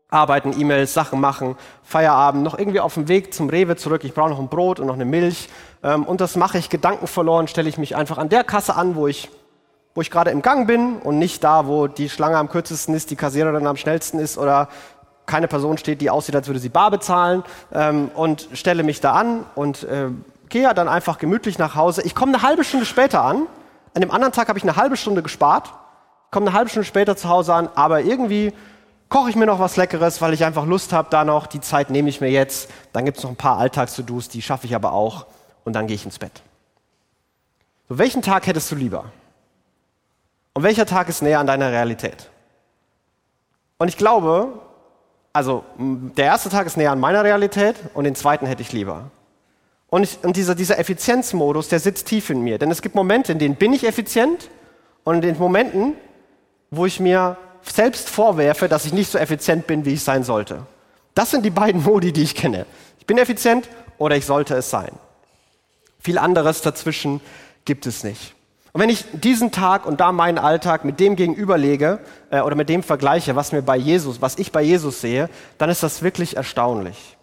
arbeiten, 0.10 0.54
E-Mails, 0.60 0.94
Sachen 0.94 1.20
machen, 1.20 1.56
Feierabend, 1.84 2.44
noch 2.44 2.58
irgendwie 2.58 2.80
auf 2.80 2.94
dem 2.94 3.08
Weg 3.08 3.34
zum 3.34 3.50
Rewe 3.50 3.76
zurück. 3.76 4.04
Ich 4.04 4.14
brauche 4.14 4.30
noch 4.30 4.40
ein 4.40 4.50
Brot 4.50 4.80
und 4.80 4.88
noch 4.88 4.94
eine 4.94 5.06
Milch. 5.06 5.50
Ähm, 5.84 6.04
und 6.04 6.22
das 6.22 6.36
mache 6.36 6.58
ich 6.58 6.70
Gedanken 6.70 7.08
verloren, 7.08 7.48
stelle 7.48 7.70
ich 7.70 7.78
mich 7.78 7.96
einfach 7.96 8.18
an 8.18 8.30
der 8.30 8.44
Kasse 8.44 8.76
an, 8.76 8.96
wo 8.96 9.08
ich, 9.08 9.30
wo 9.94 10.02
ich 10.02 10.12
gerade 10.12 10.32
im 10.32 10.42
Gang 10.42 10.68
bin 10.68 10.98
und 10.98 11.20
nicht 11.20 11.44
da, 11.44 11.68
wo 11.68 11.88
die 11.88 12.10
Schlange 12.10 12.38
am 12.38 12.50
kürzesten 12.50 12.94
ist, 12.94 13.12
die 13.12 13.16
Kassiererin 13.16 13.68
am 13.68 13.78
schnellsten 13.78 14.20
ist 14.20 14.38
oder 14.38 14.70
keine 15.26 15.48
Person 15.48 15.78
steht, 15.78 16.02
die 16.02 16.10
aussieht, 16.10 16.36
als 16.36 16.48
würde 16.48 16.60
sie 16.60 16.70
bar 16.70 16.92
bezahlen 16.92 17.44
ähm, 17.74 18.12
und 18.14 18.48
stelle 18.54 18.84
mich 18.84 19.02
da 19.02 19.14
an 19.14 19.46
und 19.56 19.84
äh, 19.84 20.10
gehe 20.50 20.72
dann 20.74 20.88
einfach 20.88 21.18
gemütlich 21.18 21.58
nach 21.58 21.76
Hause. 21.76 22.04
Ich 22.04 22.14
komme 22.14 22.34
eine 22.34 22.44
halbe 22.44 22.64
Stunde 22.64 22.86
später 22.86 23.24
an. 23.24 23.48
An 23.96 24.02
dem 24.02 24.12
anderen 24.12 24.34
Tag 24.34 24.50
habe 24.50 24.60
ich 24.60 24.64
eine 24.64 24.76
halbe 24.76 24.98
Stunde 24.98 25.24
gespart. 25.24 25.74
Komme 26.30 26.48
eine 26.48 26.56
halbe 26.56 26.70
Stunde 26.70 26.86
später 26.86 27.16
zu 27.16 27.30
Hause 27.30 27.54
an, 27.54 27.70
aber 27.76 28.02
irgendwie 28.02 28.54
koche 29.10 29.30
ich 29.30 29.36
mir 29.36 29.46
noch 29.46 29.60
was 29.60 29.78
Leckeres, 29.78 30.22
weil 30.22 30.34
ich 30.34 30.44
einfach 30.44 30.66
Lust 30.66 30.94
habe, 30.94 31.10
da 31.12 31.24
noch 31.24 31.48
die 31.48 31.62
Zeit 31.62 31.90
nehme 31.90 32.10
ich 32.10 32.22
mir 32.22 32.30
jetzt. 32.30 32.70
Dann 32.94 33.06
gibt 33.06 33.18
es 33.18 33.24
noch 33.24 33.32
ein 33.32 33.36
paar 33.36 33.58
Alltags-To-Dos, 33.58 34.30
die 34.30 34.42
schaffe 34.42 34.66
ich 34.66 34.76
aber 34.76 34.94
auch 34.94 35.26
und 35.64 35.74
dann 35.74 35.88
gehe 35.88 35.96
ich 35.96 36.06
ins 36.06 36.20
Bett. 36.20 36.42
So, 37.90 37.98
welchen 37.98 38.22
Tag 38.22 38.48
hättest 38.48 38.72
du 38.72 38.76
lieber? 38.76 39.06
Und 40.54 40.64
welcher 40.64 40.86
Tag 40.86 41.10
ist 41.10 41.22
näher 41.22 41.40
an 41.40 41.48
deiner 41.48 41.72
Realität? 41.72 42.30
Und 43.78 43.90
ich 43.90 43.98
glaube, 43.98 44.54
also 45.34 45.66
der 45.78 46.26
erste 46.26 46.50
Tag 46.50 46.66
ist 46.66 46.78
näher 46.78 46.92
an 46.92 47.00
meiner 47.00 47.24
Realität 47.24 47.76
und 47.94 48.06
den 48.06 48.16
zweiten 48.16 48.46
hätte 48.46 48.62
ich 48.62 48.72
lieber. 48.72 49.12
Und, 49.90 50.04
ich, 50.04 50.24
und 50.24 50.36
dieser, 50.36 50.56
dieser 50.56 50.80
Effizienzmodus, 50.80 51.68
der 51.68 51.80
sitzt 51.80 52.08
tief 52.08 52.30
in 52.30 52.42
mir. 52.42 52.58
Denn 52.58 52.72
es 52.72 52.82
gibt 52.82 52.96
Momente, 52.96 53.32
in 53.34 53.40
denen 53.40 53.56
bin 53.56 53.74
ich 53.74 53.86
effizient 53.86 54.50
und 55.04 55.16
in 55.16 55.22
den 55.22 55.38
Momenten, 55.38 55.96
wo 56.72 56.86
ich 56.86 57.00
mir 57.00 57.38
selbst 57.72 58.10
vorwerfe, 58.10 58.68
dass 58.70 58.86
ich 58.86 58.94
nicht 58.94 59.12
so 59.12 59.18
effizient 59.18 59.68
bin, 59.68 59.86
wie 59.86 59.94
ich 59.94 60.04
sein 60.04 60.24
sollte. 60.24 60.66
Das 61.14 61.32
sind 61.32 61.46
die 61.46 61.50
beiden 61.50 61.84
Modi, 61.84 62.12
die 62.12 62.24
ich 62.24 62.36
kenne. 62.36 62.66
Ich 63.00 63.06
bin 63.06 63.18
effizient 63.18 63.70
oder 63.98 64.16
ich 64.16 64.26
sollte 64.26 64.56
es 64.56 64.70
sein. 64.70 64.92
Viel 66.00 66.18
anderes 66.18 66.62
dazwischen 66.62 67.22
gibt 67.64 67.86
es 67.86 68.04
nicht. 68.04 68.36
Und 68.74 68.82
wenn 68.82 68.90
ich 68.90 69.06
diesen 69.14 69.52
Tag 69.52 69.86
und 69.86 70.02
da 70.02 70.12
meinen 70.12 70.38
Alltag 70.38 70.84
mit 70.84 71.00
dem 71.00 71.16
gegenüberlege 71.16 72.00
äh, 72.30 72.42
oder 72.42 72.56
mit 72.56 72.68
dem 72.68 72.84
vergleiche, 72.84 73.36
was 73.36 73.54
mir 73.54 73.62
bei 73.62 73.78
Jesus, 73.78 74.22
was 74.22 74.38
ich 74.38 74.52
bei 74.52 74.62
Jesus 74.62 75.00
sehe, 75.00 75.30
dann 75.58 75.70
ist 75.70 75.82
das 75.82 76.04
wirklich 76.04 76.36
erstaunlich. 76.36 77.16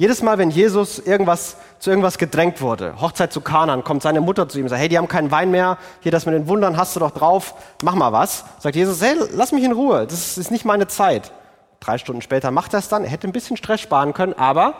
Jedes 0.00 0.22
Mal, 0.22 0.38
wenn 0.38 0.50
Jesus 0.50 1.00
irgendwas, 1.00 1.56
zu 1.80 1.90
irgendwas 1.90 2.18
gedrängt 2.18 2.60
wurde, 2.60 3.00
Hochzeit 3.00 3.32
zu 3.32 3.40
Kanan, 3.40 3.82
kommt 3.82 4.02
seine 4.02 4.20
Mutter 4.20 4.48
zu 4.48 4.56
ihm 4.58 4.66
und 4.66 4.68
sagt, 4.68 4.80
hey, 4.80 4.88
die 4.88 4.96
haben 4.96 5.08
keinen 5.08 5.32
Wein 5.32 5.50
mehr, 5.50 5.76
hier 6.02 6.12
das 6.12 6.24
mit 6.24 6.36
den 6.36 6.46
Wundern 6.46 6.76
hast 6.76 6.94
du 6.94 7.00
doch 7.00 7.10
drauf, 7.10 7.54
mach 7.82 7.96
mal 7.96 8.12
was. 8.12 8.44
Sagt 8.60 8.76
Jesus, 8.76 9.02
hey, 9.02 9.16
lass 9.32 9.50
mich 9.50 9.64
in 9.64 9.72
Ruhe, 9.72 10.06
das 10.06 10.38
ist 10.38 10.52
nicht 10.52 10.64
meine 10.64 10.86
Zeit. 10.86 11.32
Drei 11.80 11.98
Stunden 11.98 12.22
später 12.22 12.52
macht 12.52 12.74
er 12.74 12.78
es 12.78 12.88
dann, 12.88 13.02
er 13.02 13.10
hätte 13.10 13.26
ein 13.26 13.32
bisschen 13.32 13.56
Stress 13.56 13.80
sparen 13.80 14.12
können, 14.12 14.34
aber 14.34 14.74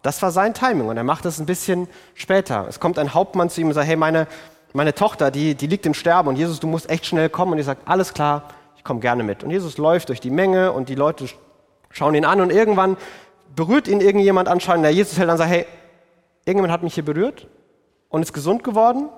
das 0.00 0.22
war 0.22 0.30
sein 0.30 0.54
Timing 0.54 0.88
und 0.88 0.96
er 0.96 1.04
macht 1.04 1.26
es 1.26 1.38
ein 1.38 1.46
bisschen 1.46 1.86
später. 2.14 2.64
Es 2.66 2.80
kommt 2.80 2.98
ein 2.98 3.12
Hauptmann 3.12 3.50
zu 3.50 3.60
ihm 3.60 3.68
und 3.68 3.74
sagt, 3.74 3.86
hey, 3.86 3.96
meine, 3.96 4.26
meine 4.72 4.94
Tochter, 4.94 5.30
die, 5.30 5.54
die 5.54 5.66
liegt 5.66 5.84
im 5.84 5.92
Sterben 5.92 6.28
und 6.30 6.36
Jesus, 6.36 6.58
du 6.58 6.66
musst 6.66 6.88
echt 6.88 7.04
schnell 7.04 7.28
kommen. 7.28 7.52
Und 7.52 7.58
ich 7.58 7.66
sage, 7.66 7.80
alles 7.84 8.14
klar, 8.14 8.48
ich 8.76 8.84
komme 8.84 9.00
gerne 9.00 9.24
mit. 9.24 9.44
Und 9.44 9.50
Jesus 9.50 9.76
läuft 9.76 10.08
durch 10.08 10.20
die 10.20 10.30
Menge 10.30 10.72
und 10.72 10.88
die 10.88 10.94
Leute 10.94 11.26
schauen 11.90 12.14
ihn 12.14 12.24
an 12.24 12.40
und 12.40 12.50
irgendwann 12.50 12.96
berührt 13.54 13.88
ihn 13.88 14.00
irgendjemand 14.00 14.48
anscheinend. 14.48 14.84
Der 14.84 14.92
Jesus 14.92 15.18
hält 15.18 15.28
dann 15.28 15.38
sagt, 15.38 15.50
hey, 15.50 15.66
irgendjemand 16.44 16.72
hat 16.72 16.82
mich 16.82 16.94
hier 16.94 17.04
berührt 17.04 17.46
und 18.08 18.22
ist 18.22 18.32
gesund 18.32 18.64
geworden 18.64 19.08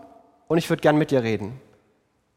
und 0.48 0.58
ich 0.58 0.68
würde 0.70 0.80
gern 0.80 0.96
mit 0.96 1.10
dir 1.10 1.22
reden 1.22 1.60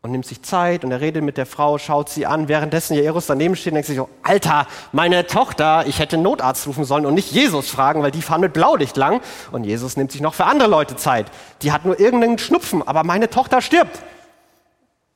und 0.02 0.12
nimmt 0.12 0.26
sich 0.26 0.42
Zeit 0.42 0.86
und 0.86 0.92
er 0.92 1.02
redet 1.02 1.24
mit 1.24 1.38
der 1.38 1.46
Frau, 1.46 1.78
schaut 1.78 2.10
sie 2.10 2.26
an, 2.26 2.48
währenddessen 2.48 2.96
Jairus 2.96 3.26
daneben 3.28 3.56
steht 3.56 3.74
und 3.74 3.76
denkt 3.76 3.88
sich 3.88 3.98
so, 3.98 4.08
Alter, 4.24 4.66
meine 4.94 5.28
Tochter, 5.28 5.84
ich 5.88 6.00
hätte 6.00 6.18
Notarzt 6.18 6.66
rufen 6.68 6.86
sollen 6.86 7.06
und 7.06 7.16
nicht 7.16 7.32
Jesus 7.32 7.70
fragen, 7.70 8.02
weil 8.02 8.12
die 8.12 8.22
fahren 8.22 8.42
mit 8.42 8.54
Blaulicht 8.54 8.96
lang 8.96 9.22
und 9.52 9.66
Jesus 9.66 9.98
nimmt 9.98 10.12
sich 10.12 10.22
noch 10.22 10.34
für 10.34 10.46
andere 10.46 10.70
Leute 10.70 10.96
Zeit. 10.96 11.28
Die 11.64 11.74
hat 11.74 11.86
nur 11.86 12.00
irgendeinen 12.00 12.38
Schnupfen, 12.38 12.88
aber 12.88 13.04
meine 13.04 13.30
Tochter 13.30 13.62
stirbt. 13.62 14.00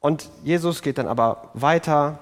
Und 0.02 0.30
Jesus 0.44 0.82
geht 0.82 0.98
dann 0.98 1.08
aber 1.08 1.50
weiter 1.54 2.20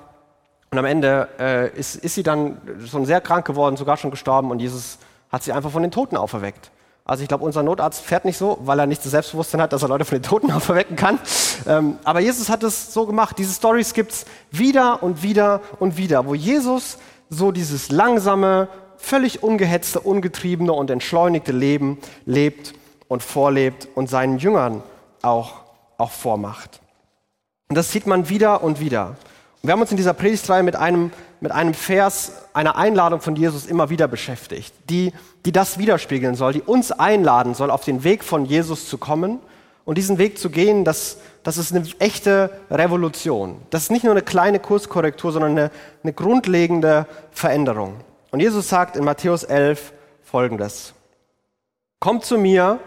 und 0.73 0.77
am 0.77 0.85
Ende 0.85 1.27
äh, 1.37 1.77
ist, 1.77 1.97
ist 1.97 2.15
sie 2.15 2.23
dann 2.23 2.61
schon 2.89 3.05
sehr 3.05 3.19
krank 3.19 3.45
geworden, 3.45 3.75
sogar 3.75 3.97
schon 3.97 4.09
gestorben 4.09 4.51
und 4.51 4.59
Jesus 4.59 4.99
hat 5.29 5.43
sie 5.43 5.51
einfach 5.51 5.69
von 5.69 5.81
den 5.81 5.91
Toten 5.91 6.15
auferweckt. 6.15 6.71
Also 7.03 7.23
ich 7.23 7.27
glaube, 7.27 7.43
unser 7.43 7.61
Notarzt 7.61 7.99
fährt 7.99 8.23
nicht 8.23 8.37
so, 8.37 8.57
weil 8.61 8.79
er 8.79 8.85
nicht 8.85 9.03
das 9.03 9.11
Selbstbewusstsein 9.11 9.61
hat, 9.61 9.73
dass 9.73 9.81
er 9.81 9.89
Leute 9.89 10.05
von 10.05 10.17
den 10.17 10.23
Toten 10.23 10.49
auferwecken 10.53 10.95
kann. 10.95 11.19
Ähm, 11.67 11.97
aber 12.05 12.21
Jesus 12.21 12.47
hat 12.47 12.63
es 12.63 12.93
so 12.93 13.05
gemacht. 13.05 13.37
Diese 13.37 13.53
Stories 13.53 13.93
gibt 13.93 14.13
es 14.13 14.25
wieder 14.49 15.03
und 15.03 15.23
wieder 15.23 15.59
und 15.79 15.97
wieder, 15.97 16.25
wo 16.25 16.35
Jesus 16.35 16.97
so 17.29 17.51
dieses 17.51 17.91
langsame, 17.91 18.69
völlig 18.95 19.43
ungehetzte, 19.43 19.99
ungetriebene 19.99 20.71
und 20.71 20.89
entschleunigte 20.89 21.51
Leben 21.51 21.97
lebt 22.25 22.75
und 23.09 23.23
vorlebt 23.23 23.89
und 23.95 24.09
seinen 24.09 24.37
Jüngern 24.37 24.83
auch, 25.21 25.65
auch 25.97 26.11
vormacht. 26.11 26.79
Und 27.67 27.75
das 27.75 27.91
sieht 27.91 28.07
man 28.07 28.29
wieder 28.29 28.63
und 28.63 28.79
wieder. 28.79 29.17
Wir 29.63 29.73
haben 29.73 29.81
uns 29.81 29.91
in 29.91 29.97
dieser 29.97 30.13
Predigtreihe 30.13 30.63
mit 30.63 30.75
einem, 30.75 31.11
mit 31.39 31.51
einem 31.51 31.75
Vers, 31.75 32.33
einer 32.53 32.77
Einladung 32.77 33.21
von 33.21 33.35
Jesus 33.35 33.67
immer 33.67 33.91
wieder 33.91 34.07
beschäftigt, 34.07 34.73
die, 34.89 35.13
die 35.45 35.51
das 35.51 35.77
widerspiegeln 35.77 36.33
soll, 36.33 36.53
die 36.53 36.63
uns 36.63 36.91
einladen 36.91 37.53
soll, 37.53 37.69
auf 37.69 37.83
den 37.83 38.03
Weg 38.03 38.23
von 38.23 38.45
Jesus 38.45 38.89
zu 38.89 38.97
kommen 38.97 39.39
und 39.85 39.99
diesen 39.99 40.17
Weg 40.17 40.39
zu 40.39 40.49
gehen, 40.49 40.83
das, 40.83 41.17
das 41.43 41.59
ist 41.59 41.75
eine 41.75 41.85
echte 41.99 42.49
Revolution. 42.71 43.57
Das 43.69 43.83
ist 43.83 43.91
nicht 43.91 44.03
nur 44.03 44.13
eine 44.13 44.23
kleine 44.23 44.59
Kurskorrektur, 44.59 45.31
sondern 45.31 45.51
eine, 45.51 45.71
eine 46.03 46.13
grundlegende 46.13 47.05
Veränderung. 47.31 47.97
Und 48.31 48.39
Jesus 48.39 48.67
sagt 48.67 48.95
in 48.95 49.03
Matthäus 49.03 49.43
11 49.43 49.93
folgendes. 50.23 50.93
Kommt 51.99 52.25
zu 52.25 52.39
mir, 52.39 52.79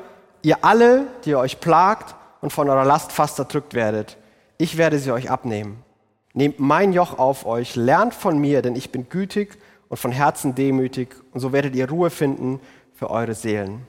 ihr 0.43 0.65
alle, 0.65 1.07
die 1.25 1.31
ihr 1.31 1.39
euch 1.39 1.61
plagt 1.61 2.17
und 2.41 2.53
von 2.53 2.69
eurer 2.69 2.85
Last 2.85 3.13
fast 3.13 3.39
erdrückt 3.39 3.75
werdet. 3.75 4.17
Ich 4.59 4.77
werde 4.77 4.99
sie 4.99 5.13
euch 5.13 5.31
abnehmen. 5.31 5.85
Nehmt 6.35 6.59
mein 6.59 6.93
Joch 6.93 7.19
auf 7.19 7.47
euch, 7.47 7.77
lernt 7.77 8.13
von 8.13 8.39
mir, 8.39 8.61
denn 8.61 8.75
ich 8.75 8.91
bin 8.91 9.09
gütig 9.09 9.57
und 9.89 9.97
von 9.97 10.11
Herzen 10.11 10.57
demütig, 10.57 11.15
und 11.33 11.41
so 11.41 11.53
werdet 11.53 11.77
ihr 11.77 11.89
Ruhe 11.89 12.11
finden 12.11 12.61
für 12.93 13.09
eure 13.09 13.35
Seelen. 13.35 13.87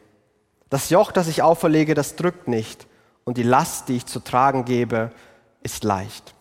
Das 0.69 0.91
Joch, 0.91 1.11
das 1.11 1.27
ich 1.27 1.41
auferlege, 1.41 1.95
das 1.95 2.15
drückt 2.15 2.47
nicht, 2.47 2.85
und 3.23 3.37
die 3.37 3.43
Last, 3.43 3.89
die 3.89 3.97
ich 3.97 4.05
zu 4.05 4.19
tragen 4.19 4.63
gebe, 4.63 5.11
ist 5.63 5.83
leicht. 5.83 6.35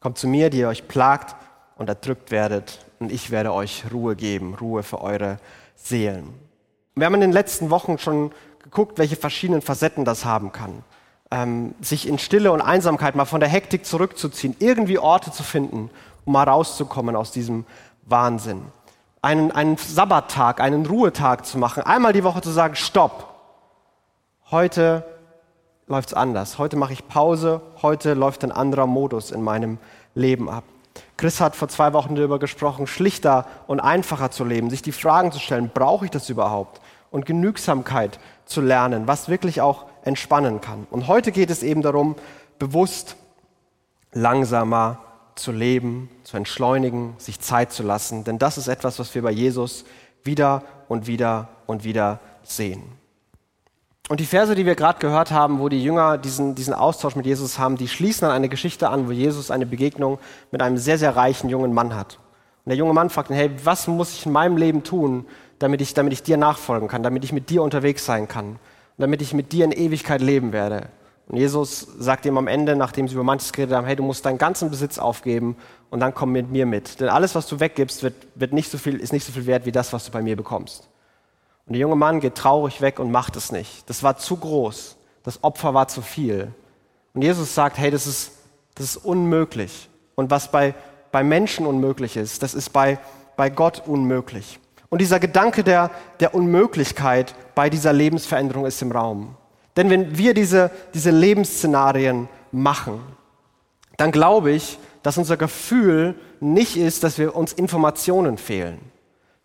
Kommt 0.00 0.16
zu 0.16 0.28
mir, 0.28 0.48
die 0.48 0.60
ihr 0.60 0.68
euch 0.68 0.88
plagt 0.88 1.36
und 1.76 1.90
erdrückt 1.90 2.30
werdet, 2.30 2.86
und 2.98 3.12
ich 3.12 3.30
werde 3.30 3.52
euch 3.52 3.84
Ruhe 3.92 4.16
geben, 4.16 4.54
Ruhe 4.54 4.82
für 4.82 5.02
eure 5.02 5.38
Seelen. 5.76 6.32
Wir 6.94 7.04
haben 7.04 7.14
in 7.14 7.20
den 7.20 7.32
letzten 7.32 7.68
Wochen 7.68 7.98
schon 7.98 8.32
geguckt, 8.62 8.98
welche 8.98 9.16
verschiedenen 9.16 9.60
Facetten 9.60 10.06
das 10.06 10.24
haben 10.24 10.52
kann. 10.52 10.82
Ähm, 11.30 11.74
sich 11.80 12.08
in 12.08 12.18
Stille 12.18 12.52
und 12.52 12.62
Einsamkeit 12.62 13.14
mal 13.14 13.26
von 13.26 13.40
der 13.40 13.50
Hektik 13.50 13.84
zurückzuziehen, 13.84 14.56
irgendwie 14.60 14.98
Orte 14.98 15.30
zu 15.30 15.42
finden, 15.42 15.90
um 16.24 16.32
mal 16.32 16.44
rauszukommen 16.44 17.16
aus 17.16 17.32
diesem 17.32 17.66
Wahnsinn. 18.06 18.62
Einen, 19.20 19.52
einen 19.52 19.76
Sabbattag, 19.76 20.60
einen 20.60 20.86
Ruhetag 20.86 21.44
zu 21.44 21.58
machen, 21.58 21.82
einmal 21.82 22.14
die 22.14 22.24
Woche 22.24 22.40
zu 22.40 22.50
sagen, 22.50 22.76
stopp, 22.76 23.28
heute 24.50 25.04
läuft 25.86 26.10
es 26.10 26.14
anders, 26.14 26.58
heute 26.58 26.76
mache 26.76 26.92
ich 26.92 27.08
Pause, 27.08 27.60
heute 27.82 28.14
läuft 28.14 28.44
ein 28.44 28.52
anderer 28.52 28.86
Modus 28.86 29.30
in 29.30 29.42
meinem 29.42 29.78
Leben 30.14 30.48
ab. 30.48 30.64
Chris 31.16 31.40
hat 31.40 31.56
vor 31.56 31.68
zwei 31.68 31.92
Wochen 31.92 32.14
darüber 32.14 32.38
gesprochen, 32.38 32.86
schlichter 32.86 33.46
und 33.66 33.80
einfacher 33.80 34.30
zu 34.30 34.44
leben, 34.44 34.70
sich 34.70 34.82
die 34.82 34.92
Fragen 34.92 35.32
zu 35.32 35.40
stellen, 35.40 35.70
brauche 35.72 36.04
ich 36.04 36.10
das 36.10 36.30
überhaupt? 36.30 36.80
Und 37.10 37.26
Genügsamkeit 37.26 38.18
zu 38.44 38.60
lernen, 38.60 39.08
was 39.08 39.28
wirklich 39.28 39.60
auch 39.60 39.86
entspannen 40.08 40.60
kann. 40.60 40.86
Und 40.90 41.06
heute 41.06 41.30
geht 41.30 41.50
es 41.50 41.62
eben 41.62 41.82
darum, 41.82 42.16
bewusst 42.58 43.16
langsamer 44.12 44.98
zu 45.34 45.52
leben, 45.52 46.10
zu 46.24 46.36
entschleunigen, 46.36 47.14
sich 47.18 47.40
Zeit 47.40 47.72
zu 47.72 47.82
lassen. 47.82 48.24
Denn 48.24 48.38
das 48.38 48.58
ist 48.58 48.68
etwas, 48.68 48.98
was 48.98 49.14
wir 49.14 49.22
bei 49.22 49.30
Jesus 49.30 49.84
wieder 50.24 50.62
und 50.88 51.06
wieder 51.06 51.48
und 51.66 51.84
wieder 51.84 52.18
sehen. 52.42 52.82
Und 54.08 54.20
die 54.20 54.26
Verse, 54.26 54.54
die 54.54 54.64
wir 54.64 54.74
gerade 54.74 54.98
gehört 54.98 55.30
haben, 55.30 55.60
wo 55.60 55.68
die 55.68 55.82
Jünger 55.82 56.16
diesen, 56.16 56.54
diesen 56.54 56.72
Austausch 56.72 57.14
mit 57.14 57.26
Jesus 57.26 57.58
haben, 57.58 57.76
die 57.76 57.88
schließen 57.88 58.26
an 58.26 58.32
eine 58.32 58.48
Geschichte 58.48 58.88
an, 58.88 59.06
wo 59.06 59.12
Jesus 59.12 59.50
eine 59.50 59.66
Begegnung 59.66 60.18
mit 60.50 60.62
einem 60.62 60.78
sehr, 60.78 60.98
sehr 60.98 61.14
reichen 61.14 61.50
jungen 61.50 61.74
Mann 61.74 61.94
hat. 61.94 62.18
Und 62.64 62.70
der 62.70 62.76
junge 62.76 62.94
Mann 62.94 63.10
fragt 63.10 63.30
ihn, 63.30 63.36
hey, 63.36 63.50
was 63.64 63.86
muss 63.86 64.14
ich 64.14 64.24
in 64.24 64.32
meinem 64.32 64.56
Leben 64.56 64.82
tun, 64.82 65.26
damit 65.58 65.82
ich, 65.82 65.92
damit 65.92 66.14
ich 66.14 66.22
dir 66.22 66.38
nachfolgen 66.38 66.88
kann, 66.88 67.02
damit 67.02 67.22
ich 67.22 67.32
mit 67.32 67.50
dir 67.50 67.62
unterwegs 67.62 68.04
sein 68.06 68.28
kann 68.28 68.58
damit 68.98 69.22
ich 69.22 69.32
mit 69.32 69.52
dir 69.52 69.64
in 69.64 69.72
Ewigkeit 69.72 70.20
leben 70.20 70.52
werde. 70.52 70.88
Und 71.28 71.36
Jesus 71.36 71.86
sagt 71.98 72.24
ihm 72.24 72.38
am 72.38 72.48
Ende, 72.48 72.74
nachdem 72.74 73.06
sie 73.06 73.14
über 73.14 73.22
manches 73.22 73.52
geredet 73.52 73.76
haben, 73.76 73.86
hey, 73.86 73.96
du 73.96 74.02
musst 74.02 74.24
deinen 74.24 74.38
ganzen 74.38 74.70
Besitz 74.70 74.98
aufgeben 74.98 75.56
und 75.90 76.00
dann 76.00 76.14
komm 76.14 76.32
mit 76.32 76.50
mir 76.50 76.64
mit. 76.64 77.00
Denn 77.00 77.08
alles, 77.08 77.34
was 77.34 77.46
du 77.46 77.60
weggibst, 77.60 78.02
wird, 78.02 78.14
wird 78.34 78.52
nicht 78.52 78.70
so 78.70 78.78
viel, 78.78 78.98
ist 78.98 79.12
nicht 79.12 79.26
so 79.26 79.32
viel 79.32 79.46
wert 79.46 79.66
wie 79.66 79.72
das, 79.72 79.92
was 79.92 80.06
du 80.06 80.10
bei 80.10 80.22
mir 80.22 80.36
bekommst. 80.36 80.88
Und 81.66 81.74
der 81.74 81.80
junge 81.80 81.96
Mann 81.96 82.20
geht 82.20 82.34
traurig 82.34 82.80
weg 82.80 82.98
und 82.98 83.10
macht 83.10 83.36
es 83.36 83.52
nicht. 83.52 83.88
Das 83.90 84.02
war 84.02 84.16
zu 84.16 84.38
groß. 84.38 84.96
Das 85.22 85.44
Opfer 85.44 85.74
war 85.74 85.88
zu 85.88 86.00
viel. 86.00 86.54
Und 87.12 87.20
Jesus 87.20 87.54
sagt, 87.54 87.76
hey, 87.76 87.90
das 87.90 88.06
ist, 88.06 88.32
das 88.74 88.86
ist 88.86 88.96
unmöglich. 88.96 89.90
Und 90.14 90.30
was 90.30 90.50
bei, 90.50 90.74
bei 91.12 91.22
Menschen 91.22 91.66
unmöglich 91.66 92.16
ist, 92.16 92.42
das 92.42 92.54
ist 92.54 92.70
bei, 92.70 92.98
bei 93.36 93.50
Gott 93.50 93.82
unmöglich. 93.86 94.58
Und 94.90 95.00
dieser 95.00 95.20
Gedanke 95.20 95.64
der, 95.64 95.90
der 96.20 96.34
Unmöglichkeit 96.34 97.34
bei 97.54 97.68
dieser 97.68 97.92
Lebensveränderung 97.92 98.66
ist 98.66 98.80
im 98.80 98.92
Raum. 98.92 99.36
Denn 99.76 99.90
wenn 99.90 100.16
wir 100.16 100.34
diese, 100.34 100.70
diese 100.94 101.10
Lebensszenarien 101.10 102.28
machen, 102.50 103.00
dann 103.96 104.12
glaube 104.12 104.50
ich, 104.50 104.78
dass 105.02 105.18
unser 105.18 105.36
Gefühl 105.36 106.14
nicht 106.40 106.76
ist, 106.76 107.04
dass 107.04 107.18
wir 107.18 107.36
uns 107.36 107.52
Informationen 107.52 108.38
fehlen. 108.38 108.78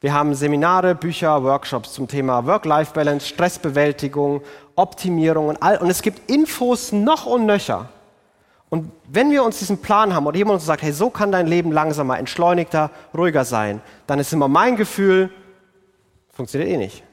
Wir 0.02 0.14
haben 0.14 0.36
Seminare, 0.36 0.96
Bücher, 0.96 1.44
Workshops 1.44 1.94
zum 1.94 2.08
Thema 2.08 2.46
Work-Life-Balance, 2.46 3.28
Stressbewältigung, 3.28 4.42
Optimierung 4.76 5.48
und 5.48 5.64
all. 5.64 5.78
Und 5.78 5.90
es 5.90 6.02
gibt 6.02 6.30
Infos 6.30 6.92
noch 6.92 7.26
und 7.26 7.46
nöcher. 7.46 7.90
Und 8.74 8.92
wenn 9.08 9.30
wir 9.30 9.44
uns 9.44 9.60
diesen 9.60 9.78
Plan 9.78 10.16
haben 10.16 10.26
oder 10.26 10.36
jemand 10.36 10.56
uns 10.56 10.66
sagt, 10.66 10.82
hey, 10.82 10.92
so 10.92 11.12
kann 11.12 11.32
dein 11.32 11.46
Leben 11.46 11.72
langsamer, 11.72 12.18
entschleunigter, 12.18 12.90
ruhiger 13.16 13.46
sein, 13.46 13.82
dann 14.08 14.18
ist 14.18 14.34
immer 14.34 14.48
mein 14.48 14.78
Gefühl, 14.78 15.30
funktioniert 16.32 16.72
eh 16.72 16.78
nicht. 16.78 17.04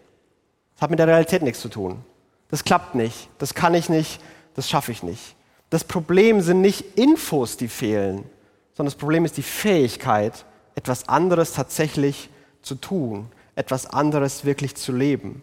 Das 0.73 0.81
hat 0.81 0.89
mit 0.89 0.99
der 0.99 1.07
Realität 1.07 1.43
nichts 1.43 1.61
zu 1.61 1.69
tun. 1.69 2.03
Das 2.49 2.65
klappt 2.65 2.95
nicht, 2.95 3.29
das 3.37 3.53
kann 3.53 3.75
ich 3.75 3.91
nicht, 3.91 4.23
das 4.55 4.71
schaffe 4.71 4.91
ich 4.91 5.03
nicht. 5.03 5.37
Das 5.69 5.85
Problem 5.85 6.41
sind 6.41 6.63
nicht 6.63 6.99
Infos, 6.99 7.59
die 7.59 7.69
fehlen, 7.69 8.25
sondern 8.73 8.87
das 8.93 8.95
Problem 8.95 9.27
ist 9.27 9.37
die 9.37 9.43
Fähigkeit, 9.43 10.47
etwas 10.77 11.11
anderes 11.11 11.53
tatsächlich 11.53 12.31
zu 12.31 12.41
zu 12.63 12.75
tun, 12.75 13.29
etwas 13.55 13.87
anderes 13.87 14.45
wirklich 14.45 14.77
zu 14.77 14.93
leben. 14.93 15.43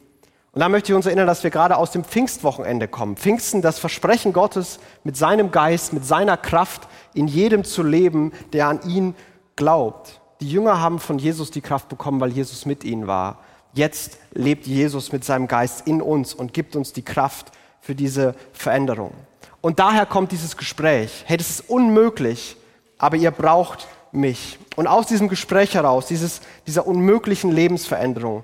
Und 0.58 0.62
da 0.62 0.70
möchte 0.70 0.92
ich 0.92 0.96
uns 0.96 1.06
erinnern, 1.06 1.28
dass 1.28 1.44
wir 1.44 1.52
gerade 1.52 1.78
aus 1.78 1.92
dem 1.92 2.04
Pfingstwochenende 2.04 2.88
kommen. 2.88 3.16
Pfingsten, 3.16 3.62
das 3.62 3.78
Versprechen 3.78 4.34
Gottes 4.34 4.80
mit 5.04 5.16
seinem 5.16 5.52
Geist, 5.52 5.94
mit 5.94 6.04
seiner 6.04 6.36
Kraft 6.36 6.88
in 7.14 7.28
jedem 7.28 7.64
zu 7.64 7.84
leben, 7.84 8.32
der 8.54 8.68
an 8.68 8.80
ihn 8.82 9.14
glaubt. 9.56 10.20
Die 10.42 10.50
Jünger 10.50 10.82
haben 10.82 10.98
von 10.98 11.20
Jesus 11.20 11.52
die 11.52 11.62
Kraft 11.62 11.90
bekommen, 11.90 12.20
weil 12.20 12.32
Jesus 12.32 12.66
mit 12.66 12.84
ihnen 12.84 13.06
war. 13.06 13.38
Jetzt 13.74 14.18
lebt 14.32 14.66
Jesus 14.66 15.12
mit 15.12 15.24
seinem 15.24 15.48
Geist 15.48 15.86
in 15.86 16.02
uns 16.02 16.34
und 16.34 16.56
gibt 16.56 16.76
uns 16.76 16.92
die 16.92 17.04
Kraft 17.04 17.52
für 17.80 17.94
diese 17.94 18.34
Veränderung. 18.52 19.14
Und 19.62 19.78
daher 19.78 20.08
kommt 20.08 20.32
dieses 20.32 20.58
Gespräch. 20.58 21.24
Hey, 21.28 21.38
das 21.38 21.52
ist 21.52 21.70
unmöglich, 21.70 22.58
aber 22.98 23.16
ihr 23.16 23.30
braucht 23.30 23.88
mich. 24.12 24.58
Und 24.76 24.88
aus 24.88 25.06
diesem 25.06 25.30
Gespräch 25.30 25.76
heraus, 25.76 26.08
dieses, 26.08 26.42
dieser 26.66 26.88
unmöglichen 26.88 27.52
Lebensveränderung, 27.52 28.44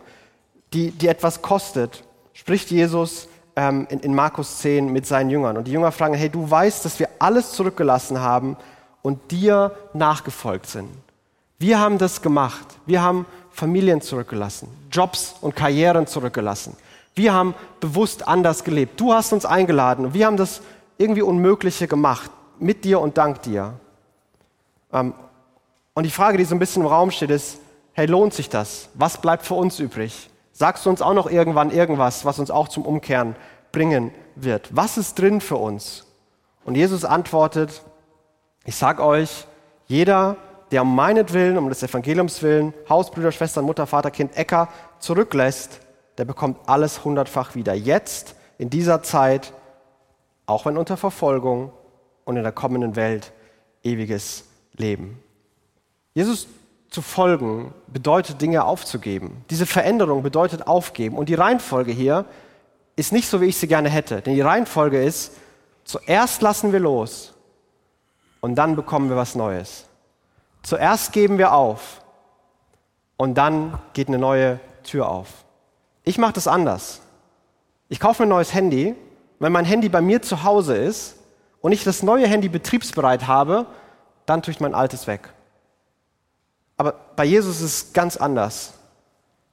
die, 0.73 0.91
die 0.91 1.07
etwas 1.07 1.41
kostet, 1.41 2.03
spricht 2.33 2.71
Jesus 2.71 3.27
ähm, 3.55 3.87
in, 3.89 3.99
in 3.99 4.15
Markus 4.15 4.59
10 4.59 4.91
mit 4.91 5.05
seinen 5.05 5.29
Jüngern. 5.29 5.57
Und 5.57 5.67
die 5.67 5.71
Jünger 5.71 5.91
fragen, 5.91 6.15
hey, 6.15 6.29
du 6.29 6.49
weißt, 6.49 6.83
dass 6.85 6.99
wir 6.99 7.09
alles 7.19 7.51
zurückgelassen 7.51 8.19
haben 8.19 8.57
und 9.01 9.31
dir 9.31 9.75
nachgefolgt 9.93 10.67
sind. 10.67 10.89
Wir 11.59 11.79
haben 11.79 11.97
das 11.97 12.21
gemacht. 12.21 12.65
Wir 12.85 13.01
haben 13.01 13.25
Familien 13.51 14.01
zurückgelassen, 14.01 14.67
Jobs 14.91 15.35
und 15.41 15.55
Karrieren 15.55 16.07
zurückgelassen. 16.07 16.75
Wir 17.15 17.33
haben 17.33 17.53
bewusst 17.79 18.27
anders 18.27 18.63
gelebt. 18.63 18.99
Du 18.99 19.13
hast 19.13 19.31
uns 19.31 19.45
eingeladen 19.45 20.05
und 20.05 20.13
wir 20.15 20.25
haben 20.25 20.37
das 20.37 20.61
irgendwie 20.97 21.21
Unmögliche 21.21 21.87
gemacht, 21.87 22.31
mit 22.59 22.83
dir 22.83 22.99
und 22.99 23.17
dank 23.17 23.43
dir. 23.43 23.73
Ähm, 24.91 25.13
und 25.93 26.03
die 26.03 26.09
Frage, 26.09 26.39
die 26.39 26.45
so 26.45 26.55
ein 26.55 26.59
bisschen 26.59 26.81
im 26.81 26.87
Raum 26.87 27.11
steht, 27.11 27.29
ist, 27.29 27.59
hey, 27.93 28.07
lohnt 28.07 28.33
sich 28.33 28.49
das? 28.49 28.89
Was 28.95 29.21
bleibt 29.21 29.45
für 29.45 29.53
uns 29.53 29.79
übrig? 29.79 30.29
Sagst 30.63 30.85
du 30.85 30.89
uns 30.89 31.01
auch 31.01 31.13
noch 31.13 31.29
irgendwann 31.29 31.71
irgendwas, 31.71 32.23
was 32.23 32.39
uns 32.39 32.49
auch 32.49 32.69
zum 32.69 32.85
Umkehren 32.85 33.35
bringen 33.73 34.13
wird? 34.37 34.73
Was 34.73 34.97
ist 34.97 35.19
drin 35.19 35.41
für 35.41 35.57
uns? 35.57 36.05
Und 36.63 36.75
Jesus 36.75 37.03
antwortet, 37.03 37.83
ich 38.63 38.77
sag 38.77 39.01
euch, 39.01 39.45
jeder, 39.87 40.37
der 40.71 40.83
um 40.83 40.95
meinetwillen, 40.95 41.57
um 41.57 41.67
des 41.67 41.83
Evangeliums 41.83 42.41
willen, 42.43 42.73
Haus, 42.87 43.11
Brüder, 43.11 43.33
Schwestern, 43.33 43.65
Mutter, 43.65 43.85
Vater, 43.87 44.09
Kind, 44.09 44.37
Äcker 44.37 44.69
zurücklässt, 44.99 45.81
der 46.17 46.23
bekommt 46.23 46.57
alles 46.65 47.03
hundertfach 47.03 47.55
wieder. 47.55 47.73
Jetzt, 47.73 48.33
in 48.57 48.69
dieser 48.69 49.03
Zeit, 49.03 49.51
auch 50.45 50.65
wenn 50.65 50.77
unter 50.77 50.95
Verfolgung 50.95 51.73
und 52.23 52.37
in 52.37 52.43
der 52.43 52.53
kommenden 52.53 52.95
Welt 52.95 53.33
ewiges 53.83 54.45
Leben. 54.77 55.21
Jesus 56.13 56.47
zu 56.93 57.01
folgen 57.01 57.73
bedeutet 57.87 58.39
Dinge 58.39 58.63
aufzugeben. 58.65 59.43
Diese 59.49 59.65
Veränderung 59.65 60.21
bedeutet 60.21 60.67
aufgeben. 60.67 61.17
Und 61.17 61.27
die 61.27 61.33
Reihenfolge 61.33 61.91
hier 61.91 62.25
ist 62.95 63.11
nicht 63.11 63.27
so, 63.27 63.41
wie 63.41 63.45
ich 63.45 63.57
sie 63.57 63.67
gerne 63.67 63.89
hätte. 63.89 64.21
Denn 64.21 64.35
die 64.35 64.41
Reihenfolge 64.41 65.03
ist, 65.03 65.33
zuerst 65.83 66.43
lassen 66.43 66.71
wir 66.71 66.79
los 66.79 67.33
und 68.41 68.55
dann 68.55 68.75
bekommen 68.75 69.09
wir 69.09 69.17
was 69.17 69.33
Neues. 69.33 69.85
Zuerst 70.61 71.11
geben 71.13 71.39
wir 71.39 71.53
auf 71.53 72.01
und 73.17 73.35
dann 73.39 73.79
geht 73.93 74.07
eine 74.07 74.19
neue 74.19 74.59
Tür 74.83 75.09
auf. 75.09 75.29
Ich 76.03 76.19
mache 76.19 76.33
das 76.33 76.47
anders. 76.47 77.01
Ich 77.89 77.99
kaufe 77.99 78.21
mir 78.21 78.27
ein 78.27 78.29
neues 78.29 78.53
Handy. 78.53 78.95
Wenn 79.39 79.51
mein 79.51 79.65
Handy 79.65 79.89
bei 79.89 80.01
mir 80.01 80.21
zu 80.21 80.43
Hause 80.43 80.77
ist 80.77 81.15
und 81.59 81.71
ich 81.71 81.83
das 81.83 82.03
neue 82.03 82.27
Handy 82.27 82.49
betriebsbereit 82.49 83.25
habe, 83.25 83.65
dann 84.27 84.43
tue 84.43 84.51
ich 84.51 84.59
mein 84.59 84.75
altes 84.75 85.07
weg. 85.07 85.33
Aber 86.77 86.95
bei 87.15 87.25
Jesus 87.25 87.61
ist 87.61 87.87
es 87.87 87.93
ganz 87.93 88.17
anders. 88.17 88.73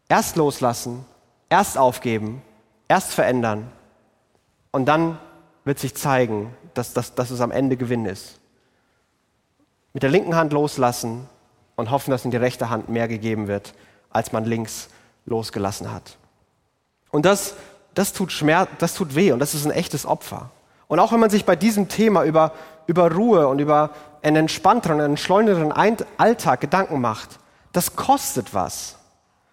Erst 0.09 0.37
loslassen, 0.37 1.05
erst 1.49 1.79
aufgeben, 1.79 2.43
erst 2.89 3.12
verändern 3.12 3.71
und 4.73 4.87
dann 4.87 5.19
wird 5.65 5.79
sich 5.79 5.95
zeigen, 5.95 6.55
dass, 6.75 6.93
dass, 6.93 7.15
dass 7.15 7.31
es 7.31 7.41
am 7.41 7.50
Ende 7.50 7.77
Gewinn 7.77 8.07
ist. 8.07 8.39
Mit 9.93 10.03
der 10.03 10.11
linken 10.11 10.35
Hand 10.35 10.53
loslassen 10.53 11.29
und 11.77 11.91
hoffen, 11.91 12.11
dass 12.11 12.25
in 12.25 12.31
die 12.31 12.37
rechte 12.37 12.71
Hand 12.71 12.89
mehr 12.89 13.09
gegeben 13.09 13.49
wird, 13.49 13.75
als 14.11 14.33
man 14.33 14.45
links 14.45 14.89
losgelassen 15.27 15.93
hat. 15.93 16.17
Und 17.11 17.27
das, 17.27 17.55
das 17.95 18.12
tut 18.12 18.33
Schmerz, 18.33 18.69
das 18.79 18.95
tut 18.95 19.15
weh 19.15 19.33
und 19.33 19.41
das 19.41 19.55
ist 19.55 19.67
ein 19.67 19.73
echtes 19.73 20.07
Opfer. 20.07 20.50
Und 20.89 20.99
auch 20.99 21.12
wenn 21.12 21.21
man 21.21 21.31
sich 21.31 21.45
bei 21.45 21.57
diesem 21.57 21.89
Thema 21.89 22.25
über, 22.25 22.53
über 22.87 23.12
Ruhe 23.12 23.47
und 23.47 23.59
über 23.59 23.91
einen 24.23 24.37
entspannteren, 24.37 25.00
einen 25.73 25.99
Alltag 26.19 26.61
Gedanken 26.61 27.00
macht, 27.00 27.39
das 27.73 27.97
kostet 27.97 28.55
was. 28.55 28.97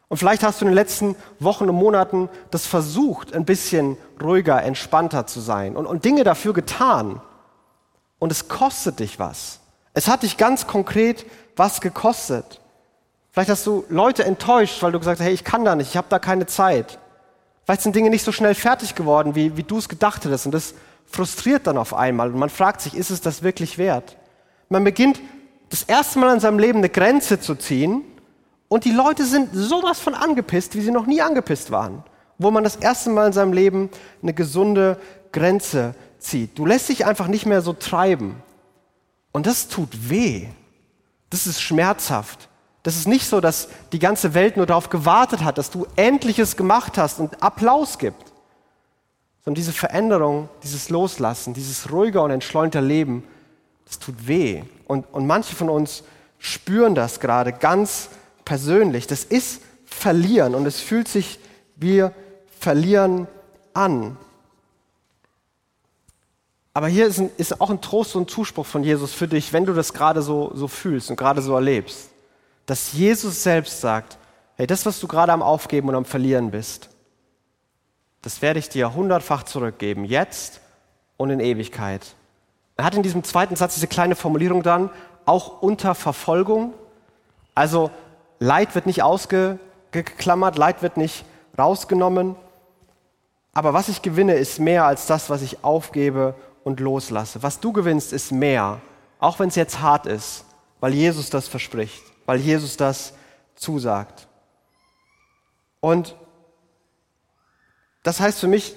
Und 0.09 0.17
vielleicht 0.17 0.43
hast 0.43 0.61
du 0.61 0.65
in 0.65 0.71
den 0.71 0.75
letzten 0.75 1.15
Wochen 1.39 1.69
und 1.69 1.75
Monaten 1.75 2.29
das 2.49 2.65
versucht, 2.65 3.33
ein 3.33 3.45
bisschen 3.45 3.97
ruhiger, 4.21 4.63
entspannter 4.63 5.27
zu 5.27 5.41
sein 5.41 5.75
und, 5.75 5.85
und 5.85 6.05
Dinge 6.05 6.23
dafür 6.23 6.53
getan. 6.53 7.21
Und 8.19 8.31
es 8.31 8.47
kostet 8.47 8.99
dich 8.99 9.19
was. 9.19 9.59
Es 9.93 10.07
hat 10.07 10.23
dich 10.23 10.37
ganz 10.37 10.65
konkret 10.65 11.25
was 11.55 11.81
gekostet. 11.81 12.61
Vielleicht 13.31 13.49
hast 13.49 13.67
du 13.67 13.85
Leute 13.89 14.23
enttäuscht, 14.23 14.81
weil 14.81 14.91
du 14.91 14.99
gesagt 14.99 15.19
hast, 15.19 15.25
hey, 15.25 15.33
ich 15.33 15.43
kann 15.43 15.65
da 15.65 15.75
nicht, 15.75 15.89
ich 15.89 15.97
habe 15.97 16.07
da 16.09 16.19
keine 16.19 16.45
Zeit. 16.45 16.97
Vielleicht 17.65 17.81
sind 17.81 17.95
Dinge 17.95 18.09
nicht 18.09 18.23
so 18.23 18.31
schnell 18.31 18.55
fertig 18.55 18.95
geworden, 18.95 19.35
wie, 19.35 19.57
wie 19.57 19.63
du 19.63 19.77
es 19.77 19.89
gedacht 19.89 20.23
hättest. 20.23 20.45
Und 20.45 20.53
das 20.53 20.73
frustriert 21.05 21.67
dann 21.67 21.77
auf 21.77 21.93
einmal. 21.93 22.31
Und 22.31 22.39
man 22.39 22.49
fragt 22.49 22.81
sich, 22.81 22.95
ist 22.95 23.09
es 23.09 23.21
das 23.21 23.43
wirklich 23.43 23.77
wert? 23.77 24.15
Man 24.69 24.83
beginnt 24.83 25.21
das 25.69 25.83
erste 25.83 26.19
Mal 26.19 26.33
in 26.33 26.39
seinem 26.39 26.59
Leben 26.59 26.79
eine 26.79 26.89
Grenze 26.89 27.39
zu 27.39 27.55
ziehen 27.55 28.03
und 28.67 28.85
die 28.85 28.91
Leute 28.91 29.25
sind 29.25 29.49
sowas 29.53 29.99
von 29.99 30.13
angepisst, 30.13 30.75
wie 30.75 30.81
sie 30.81 30.91
noch 30.91 31.05
nie 31.05 31.21
angepisst 31.21 31.71
waren. 31.71 32.03
Wo 32.37 32.51
man 32.51 32.63
das 32.63 32.75
erste 32.75 33.09
Mal 33.09 33.27
in 33.27 33.33
seinem 33.33 33.53
Leben 33.53 33.89
eine 34.21 34.33
gesunde 34.33 34.99
Grenze 35.31 35.95
zieht. 36.19 36.57
Du 36.57 36.65
lässt 36.65 36.89
dich 36.89 37.05
einfach 37.05 37.27
nicht 37.27 37.45
mehr 37.45 37.61
so 37.61 37.73
treiben. 37.73 38.35
Und 39.31 39.45
das 39.45 39.67
tut 39.67 40.09
weh. 40.09 40.47
Das 41.29 41.47
ist 41.47 41.61
schmerzhaft. 41.61 42.49
Das 42.83 42.95
ist 42.95 43.07
nicht 43.07 43.27
so, 43.27 43.41
dass 43.41 43.69
die 43.91 43.99
ganze 43.99 44.33
Welt 44.33 44.55
nur 44.55 44.65
darauf 44.65 44.89
gewartet 44.89 45.43
hat, 45.43 45.57
dass 45.57 45.71
du 45.71 45.87
Endliches 45.95 46.55
gemacht 46.55 46.97
hast 46.97 47.19
und 47.19 47.41
Applaus 47.43 47.97
gibt. 47.97 48.31
Sondern 49.43 49.55
diese 49.55 49.73
Veränderung, 49.73 50.49
dieses 50.63 50.89
Loslassen, 50.89 51.53
dieses 51.53 51.91
ruhiger 51.91 52.23
und 52.23 52.31
entschleunter 52.31 52.81
Leben, 52.81 53.23
das 53.87 53.99
tut 53.99 54.27
weh. 54.27 54.63
Und, 54.85 55.05
und 55.13 55.25
manche 55.25 55.55
von 55.55 55.69
uns 55.69 56.03
spüren 56.39 56.93
das 56.93 57.19
gerade 57.19 57.53
ganz 57.53 58.09
persönlich. 58.45 59.07
Das 59.07 59.23
ist 59.23 59.61
Verlieren 59.85 60.53
und 60.53 60.65
es 60.65 60.79
fühlt 60.79 61.07
sich 61.07 61.39
wie 61.77 62.05
Verlieren 62.59 63.27
an. 63.73 64.17
Aber 66.73 66.87
hier 66.87 67.07
ist, 67.07 67.19
ein, 67.19 67.31
ist, 67.37 67.59
auch 67.59 67.69
ein 67.71 67.81
Trost 67.81 68.15
und 68.15 68.29
Zuspruch 68.29 68.65
von 68.65 68.83
Jesus 68.83 69.13
für 69.13 69.27
dich, 69.27 69.53
wenn 69.53 69.65
du 69.65 69.73
das 69.73 69.93
gerade 69.93 70.21
so, 70.21 70.51
so 70.53 70.67
fühlst 70.67 71.09
und 71.09 71.15
gerade 71.15 71.41
so 71.41 71.55
erlebst. 71.55 72.09
Dass 72.67 72.93
Jesus 72.93 73.41
selbst 73.41 73.81
sagt, 73.81 74.17
hey, 74.55 74.67
das, 74.67 74.85
was 74.85 74.99
du 74.99 75.07
gerade 75.07 75.31
am 75.31 75.41
Aufgeben 75.41 75.89
und 75.89 75.95
am 75.95 76.05
Verlieren 76.05 76.51
bist, 76.51 76.89
das 78.21 78.41
werde 78.41 78.59
ich 78.59 78.69
dir 78.69 78.93
hundertfach 78.93 79.43
zurückgeben, 79.43 80.03
jetzt 80.03 80.59
und 81.15 81.29
in 81.29 81.39
Ewigkeit. 81.39 82.15
Er 82.77 82.85
hat 82.85 82.95
in 82.95 83.03
diesem 83.03 83.23
zweiten 83.23 83.55
Satz 83.55 83.73
diese 83.73 83.87
kleine 83.87 84.15
Formulierung 84.15 84.63
dann, 84.63 84.89
auch 85.25 85.61
unter 85.61 85.95
Verfolgung. 85.95 86.73
Also 87.55 87.91
Leid 88.39 88.75
wird 88.75 88.85
nicht 88.85 89.01
ausgeklammert, 89.01 90.57
Leid 90.57 90.83
wird 90.83 90.95
nicht 90.95 91.25
rausgenommen. 91.57 92.35
Aber 93.53 93.73
was 93.73 93.89
ich 93.89 94.03
gewinne, 94.03 94.35
ist 94.35 94.59
mehr 94.59 94.85
als 94.85 95.07
das, 95.07 95.31
was 95.31 95.41
ich 95.41 95.63
aufgebe 95.63 96.35
und 96.63 96.79
loslasse. 96.79 97.41
Was 97.41 97.59
du 97.59 97.73
gewinnst, 97.73 98.13
ist 98.13 98.31
mehr, 98.31 98.79
auch 99.19 99.39
wenn 99.39 99.49
es 99.49 99.55
jetzt 99.55 99.81
hart 99.81 100.05
ist, 100.05 100.45
weil 100.79 100.93
Jesus 100.93 101.31
das 101.31 101.47
verspricht, 101.47 102.03
weil 102.27 102.39
Jesus 102.39 102.77
das 102.77 103.13
zusagt. 103.55 104.27
Und 105.79 106.15
das 108.03 108.19
heißt 108.19 108.39
für 108.39 108.47
mich, 108.47 108.75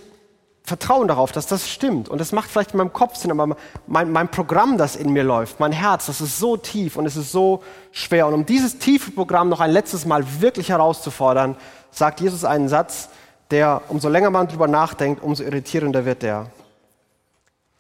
Vertrauen 0.71 1.09
darauf, 1.09 1.33
dass 1.33 1.49
das 1.49 1.69
stimmt. 1.69 2.09
Und 2.09 2.21
das 2.21 2.31
macht 2.31 2.49
vielleicht 2.49 2.71
in 2.71 2.79
meinem 2.79 2.93
Kopf 2.93 3.17
Sinn, 3.17 3.33
aber 3.33 3.57
mein, 3.89 4.13
mein 4.13 4.29
Programm, 4.29 4.79
das 4.79 4.95
in 4.95 5.13
mir 5.13 5.25
läuft, 5.25 5.59
mein 5.59 5.73
Herz, 5.73 6.07
das 6.07 6.21
ist 6.21 6.39
so 6.39 6.57
tief 6.57 6.95
und 6.95 7.07
es 7.07 7.17
ist 7.17 7.33
so 7.33 7.65
schwer. 7.91 8.29
Und 8.29 8.35
um 8.35 8.47
dieses 8.47 8.79
tiefe 8.79 9.11
Programm 9.11 9.49
noch 9.49 9.59
ein 9.59 9.73
letztes 9.73 10.07
Mal 10.07 10.25
wirklich 10.41 10.69
herauszufordern, 10.69 11.57
sagt 11.91 12.21
Jesus 12.21 12.45
einen 12.45 12.69
Satz, 12.69 13.09
der, 13.51 13.83
umso 13.89 14.09
länger 14.09 14.31
man 14.31 14.47
drüber 14.47 14.69
nachdenkt, 14.69 15.25
umso 15.25 15.43
irritierender 15.43 16.05
wird 16.05 16.23
der. 16.23 16.47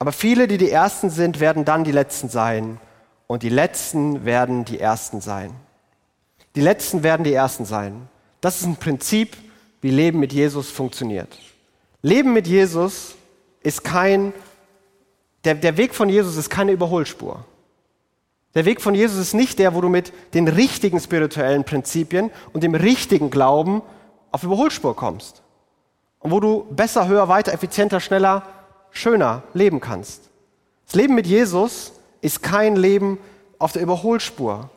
Aber 0.01 0.11
viele, 0.11 0.49
die 0.49 0.59
die 0.59 0.73
Ersten 0.73 1.11
sind, 1.11 1.39
werden 1.39 1.65
dann 1.65 1.85
die 1.85 1.93
Letzten 1.93 2.29
sein. 2.29 2.81
Und 3.29 3.45
die 3.45 3.51
Letzten 3.51 4.25
werden 4.25 4.65
die 4.65 4.81
Ersten 4.81 5.21
sein. 5.21 5.53
Die 6.57 6.61
Letzten 6.61 7.05
werden 7.05 7.23
die 7.23 7.35
Ersten 7.35 7.65
sein. 7.65 8.09
Das 8.41 8.57
ist 8.57 8.67
ein 8.67 8.75
Prinzip, 8.75 9.37
wie 9.81 9.91
Leben 9.91 10.19
mit 10.19 10.33
Jesus 10.33 10.71
funktioniert. 10.71 11.39
Leben 12.03 12.33
mit 12.33 12.47
Jesus 12.47 13.15
ist 13.63 13.85
kein, 13.85 14.33
der, 15.45 15.55
der 15.55 15.77
Weg 15.77 15.95
von 15.95 16.09
Jesus 16.09 16.37
ist 16.37 16.51
keine 16.51 16.73
Überholspur. 16.73 17.45
Der 18.55 18.65
Weg 18.65 18.81
von 18.81 18.95
Jesus 18.95 19.19
ist 19.19 19.35
nicht 19.35 19.59
der, 19.59 19.75
wo 19.75 19.81
du 19.81 19.89
mit 19.89 20.13
den 20.35 20.49
richtigen 20.49 20.99
spirituellen 20.99 21.65
Prinzipien 21.65 22.31
und 22.53 22.65
dem 22.65 22.75
richtigen 22.75 23.31
Glauben 23.31 23.83
auf 24.33 24.43
Überholspur 24.43 24.97
kommst. 24.97 25.43
Und 26.19 26.33
wo 26.33 26.41
du 26.41 26.67
besser, 26.71 27.07
höher, 27.07 27.29
weiter, 27.29 27.53
effizienter, 27.53 28.01
schneller, 28.01 28.43
schöner 28.91 29.43
leben 29.55 29.81
kannst. 29.81 30.31
Das 30.87 30.95
Leben 30.95 31.15
mit 31.15 31.27
Jesus 31.27 31.93
ist 32.21 32.43
kein 32.43 32.77
Leben 32.77 33.19
auf 33.59 33.73
der 33.73 33.83
Überholspur, 33.83 34.69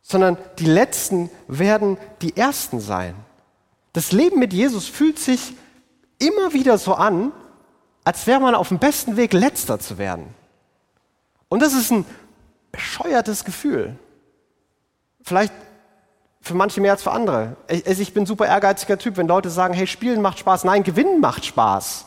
sondern 0.00 0.38
die 0.58 0.66
Letzten 0.66 1.30
werden 1.48 1.98
die 2.22 2.36
Ersten 2.36 2.80
sein. 2.80 3.14
Das 3.92 4.12
Leben 4.12 4.38
mit 4.38 4.52
Jesus 4.52 4.88
fühlt 4.88 5.18
sich 5.18 5.52
immer 6.18 6.52
wieder 6.52 6.78
so 6.78 6.94
an, 6.94 7.32
als 8.04 8.26
wäre 8.26 8.40
man 8.40 8.54
auf 8.54 8.68
dem 8.68 8.78
besten 8.78 9.16
Weg, 9.16 9.32
letzter 9.32 9.78
zu 9.78 9.98
werden. 9.98 10.26
Und 11.48 11.60
das 11.60 11.74
ist 11.74 11.90
ein 11.90 12.04
bescheuertes 12.72 13.44
Gefühl. 13.44 13.96
Vielleicht 15.22 15.52
für 16.40 16.54
manche 16.54 16.80
mehr 16.80 16.92
als 16.92 17.02
für 17.02 17.10
andere. 17.10 17.56
Ich, 17.68 17.86
ich 17.86 18.14
bin 18.14 18.22
ein 18.22 18.26
super 18.26 18.46
ehrgeiziger 18.46 18.98
Typ, 18.98 19.16
wenn 19.16 19.26
Leute 19.26 19.50
sagen, 19.50 19.74
hey, 19.74 19.86
Spielen 19.86 20.22
macht 20.22 20.38
Spaß. 20.38 20.64
Nein, 20.64 20.84
Gewinnen 20.84 21.20
macht 21.20 21.44
Spaß. 21.44 22.06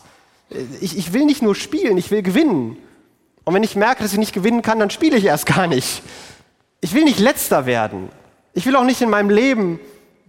Ich, 0.79 0.97
ich 0.97 1.13
will 1.13 1.25
nicht 1.25 1.41
nur 1.41 1.55
spielen, 1.55 1.97
ich 1.97 2.09
will 2.11 2.21
gewinnen. 2.21 2.77
Und 3.43 3.53
wenn 3.53 3.63
ich 3.63 3.75
merke, 3.75 4.01
dass 4.01 4.13
ich 4.13 4.19
nicht 4.19 4.33
gewinnen 4.33 4.61
kann, 4.61 4.79
dann 4.79 4.89
spiele 4.89 5.17
ich 5.17 5.25
erst 5.25 5.45
gar 5.45 5.67
nicht. 5.67 6.01
Ich 6.81 6.93
will 6.93 7.03
nicht 7.03 7.19
letzter 7.19 7.65
werden. 7.65 8.09
Ich 8.53 8.65
will 8.65 8.75
auch 8.75 8.83
nicht 8.83 9.01
in 9.01 9.09
meinem 9.09 9.29
Leben 9.29 9.79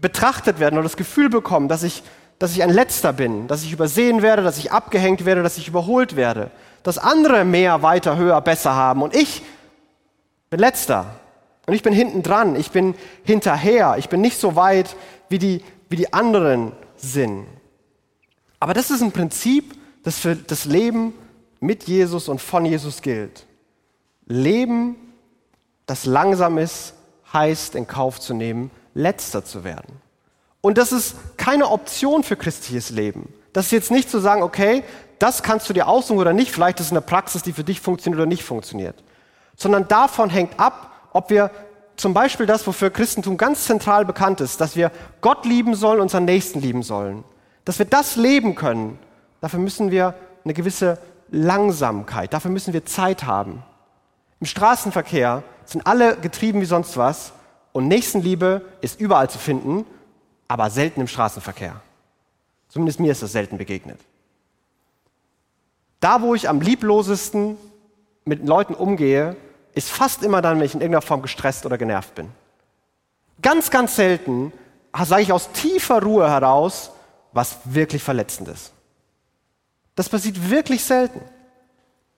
betrachtet 0.00 0.58
werden 0.58 0.74
oder 0.74 0.84
das 0.84 0.96
Gefühl 0.96 1.28
bekommen, 1.28 1.68
dass 1.68 1.82
ich 1.82 2.02
dass 2.40 2.53
ich 2.53 2.62
ein 2.62 2.70
Letzter 2.70 3.12
bin, 3.12 3.46
dass 3.48 3.62
ich 3.62 3.72
übersehen 3.72 4.22
werde, 4.22 4.42
dass 4.42 4.57
ich 4.57 4.72
abgehängt 4.72 5.26
werde, 5.26 5.42
dass 5.42 5.59
ich 5.59 5.68
überholt 5.68 6.16
werde, 6.16 6.50
dass 6.83 6.96
andere 6.96 7.44
mehr, 7.44 7.83
weiter, 7.83 8.16
höher, 8.16 8.40
besser 8.40 8.74
haben 8.74 9.03
und 9.03 9.14
ich 9.14 9.42
bin 10.48 10.59
Letzter. 10.59 11.07
Und 11.66 11.74
ich 11.74 11.83
bin 11.83 11.92
hinten 11.92 12.22
dran, 12.22 12.57
ich 12.57 12.70
bin 12.70 12.94
hinterher, 13.22 13.96
ich 13.98 14.09
bin 14.09 14.22
nicht 14.22 14.40
so 14.40 14.57
weit, 14.57 14.96
wie 15.29 15.38
die, 15.38 15.62
wie 15.90 15.96
die 15.96 16.12
anderen 16.14 16.72
sind. 16.96 17.46
Aber 18.59 18.72
das 18.72 18.90
ist 18.90 19.03
ein 19.03 19.12
Prinzip, 19.12 19.74
das 20.03 20.18
für 20.18 20.35
das 20.35 20.64
Leben 20.64 21.12
mit 21.61 21.85
Jesus 21.85 22.29
und 22.29 22.40
von 22.40 22.64
Jesus 22.64 23.03
gilt. 23.03 23.44
Leben, 24.24 24.96
das 25.85 26.07
langsam 26.07 26.57
ist, 26.57 26.94
heißt 27.35 27.74
in 27.74 27.87
Kauf 27.87 28.18
zu 28.18 28.33
nehmen, 28.33 28.70
letzter 28.94 29.44
zu 29.44 29.62
werden. 29.62 30.00
Und 30.60 30.78
das 30.78 30.92
ist 30.92 31.16
keine 31.36 31.68
Option 31.70 32.22
für 32.22 32.36
christliches 32.36 32.90
Leben. 32.90 33.32
Das 33.52 33.66
ist 33.66 33.72
jetzt 33.72 33.90
nicht 33.90 34.10
zu 34.10 34.18
sagen, 34.18 34.42
okay, 34.42 34.84
das 35.18 35.42
kannst 35.42 35.68
du 35.68 35.72
dir 35.72 35.88
aussuchen 35.88 36.18
oder 36.18 36.32
nicht, 36.32 36.50
vielleicht 36.50 36.80
ist 36.80 36.86
es 36.86 36.92
eine 36.92 37.00
Praxis, 37.00 37.42
die 37.42 37.52
für 37.52 37.64
dich 37.64 37.80
funktioniert 37.80 38.18
oder 38.18 38.26
nicht 38.26 38.44
funktioniert. 38.44 39.02
Sondern 39.56 39.88
davon 39.88 40.30
hängt 40.30 40.58
ab, 40.58 40.92
ob 41.12 41.30
wir 41.30 41.50
zum 41.96 42.14
Beispiel 42.14 42.46
das, 42.46 42.66
wofür 42.66 42.90
Christentum 42.90 43.36
ganz 43.36 43.64
zentral 43.64 44.04
bekannt 44.04 44.40
ist, 44.40 44.60
dass 44.60 44.76
wir 44.76 44.90
Gott 45.20 45.44
lieben 45.44 45.74
sollen, 45.74 46.00
unseren 46.00 46.24
Nächsten 46.24 46.60
lieben 46.60 46.82
sollen. 46.82 47.24
Dass 47.64 47.78
wir 47.78 47.86
das 47.86 48.16
leben 48.16 48.54
können 48.54 48.98
Dafür 49.40 49.58
müssen 49.58 49.90
wir 49.90 50.14
eine 50.44 50.54
gewisse 50.54 50.98
Langsamkeit, 51.30 52.32
dafür 52.32 52.50
müssen 52.50 52.72
wir 52.74 52.84
Zeit 52.84 53.24
haben. 53.24 53.62
Im 54.40 54.46
Straßenverkehr 54.46 55.42
sind 55.64 55.86
alle 55.86 56.16
getrieben 56.16 56.60
wie 56.60 56.66
sonst 56.66 56.96
was 56.96 57.32
und 57.72 57.88
Nächstenliebe 57.88 58.62
ist 58.80 59.00
überall 59.00 59.30
zu 59.30 59.38
finden, 59.38 59.86
aber 60.50 60.68
selten 60.68 61.00
im 61.00 61.06
Straßenverkehr. 61.06 61.80
Zumindest 62.68 62.98
mir 62.98 63.12
ist 63.12 63.22
das 63.22 63.30
selten 63.30 63.56
begegnet. 63.56 64.00
Da, 66.00 66.22
wo 66.22 66.34
ich 66.34 66.48
am 66.48 66.60
lieblosesten 66.60 67.56
mit 68.24 68.44
Leuten 68.44 68.74
umgehe, 68.74 69.36
ist 69.74 69.90
fast 69.90 70.24
immer 70.24 70.42
dann, 70.42 70.58
wenn 70.58 70.66
ich 70.66 70.74
in 70.74 70.80
irgendeiner 70.80 71.06
Form 71.06 71.22
gestresst 71.22 71.66
oder 71.66 71.78
genervt 71.78 72.16
bin. 72.16 72.30
Ganz, 73.40 73.70
ganz 73.70 73.94
selten 73.94 74.52
sage 75.00 75.22
ich 75.22 75.32
aus 75.32 75.52
tiefer 75.52 76.02
Ruhe 76.02 76.28
heraus, 76.28 76.90
was 77.32 77.60
wirklich 77.64 78.02
verletzend 78.02 78.48
ist. 78.48 78.72
Das 79.94 80.08
passiert 80.08 80.50
wirklich 80.50 80.82
selten. 80.82 81.20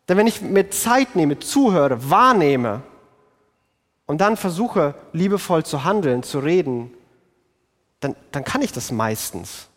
Denn 0.08 0.16
wenn 0.16 0.26
ich 0.26 0.40
mir 0.40 0.70
Zeit 0.70 1.16
nehme, 1.16 1.38
zuhöre, 1.38 2.08
wahrnehme 2.08 2.80
und 4.06 4.22
dann 4.22 4.38
versuche, 4.38 4.94
liebevoll 5.12 5.66
zu 5.66 5.84
handeln, 5.84 6.22
zu 6.22 6.38
reden, 6.38 6.94
dann, 8.02 8.16
dann 8.32 8.44
kann 8.44 8.60
ich 8.60 8.72
das 8.72 8.90
meistens. 8.90 9.68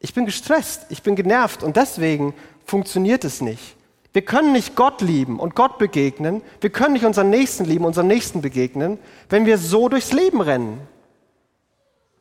Ich 0.00 0.14
bin 0.14 0.24
gestresst, 0.24 0.86
ich 0.88 1.02
bin 1.02 1.14
genervt 1.14 1.62
und 1.62 1.76
deswegen 1.76 2.34
funktioniert 2.64 3.24
es 3.24 3.40
nicht. 3.40 3.76
Wir 4.12 4.22
können 4.22 4.52
nicht 4.52 4.74
Gott 4.74 5.02
lieben 5.02 5.38
und 5.38 5.54
Gott 5.54 5.78
begegnen. 5.78 6.42
Wir 6.60 6.70
können 6.70 6.94
nicht 6.94 7.04
unseren 7.04 7.30
Nächsten 7.30 7.64
lieben, 7.64 7.84
unseren 7.84 8.08
Nächsten 8.08 8.40
begegnen, 8.40 8.98
wenn 9.28 9.46
wir 9.46 9.58
so 9.58 9.88
durchs 9.88 10.12
Leben 10.12 10.40
rennen. 10.40 10.80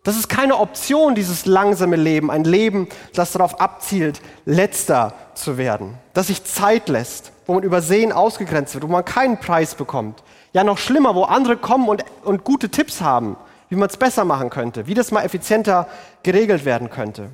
Das 0.04 0.18
ist 0.18 0.30
keine 0.30 0.58
Option, 0.58 1.16
dieses 1.16 1.46
langsame 1.46 1.96
Leben, 1.96 2.30
ein 2.30 2.44
Leben, 2.44 2.88
das 3.14 3.32
darauf 3.32 3.60
abzielt, 3.60 4.22
letzter 4.46 5.14
zu 5.34 5.58
werden, 5.58 5.96
das 6.14 6.28
sich 6.28 6.44
Zeit 6.44 6.90
lässt, 6.90 7.32
wo 7.46 7.54
man 7.54 7.64
übersehen 7.64 8.12
ausgegrenzt 8.12 8.74
wird, 8.76 8.84
wo 8.84 8.88
man 8.88 9.04
keinen 9.04 9.40
Preis 9.40 9.76
bekommt. 9.76 10.24
Ja, 10.54 10.64
noch 10.64 10.78
schlimmer, 10.78 11.16
wo 11.16 11.24
andere 11.24 11.58
kommen 11.58 11.90
und, 11.90 12.06
und 12.24 12.44
gute 12.44 12.70
Tipps 12.70 13.02
haben, 13.02 13.36
wie 13.70 13.76
man 13.76 13.90
es 13.90 13.98
besser 13.98 14.26
machen 14.26 14.50
könnte, 14.50 14.88
wie 14.88 14.94
das 14.94 15.12
mal 15.12 15.24
effizienter 15.24 15.88
geregelt 16.24 16.66
werden 16.66 16.90
könnte. 16.90 17.30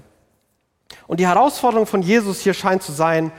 Und 1.08 1.20
die 1.20 1.28
Herausforderung 1.28 1.88
von 1.88 2.02
Jesus 2.02 2.42
hier 2.42 2.54
scheint 2.54 2.84
zu 2.84 2.92
sein, 2.92 3.32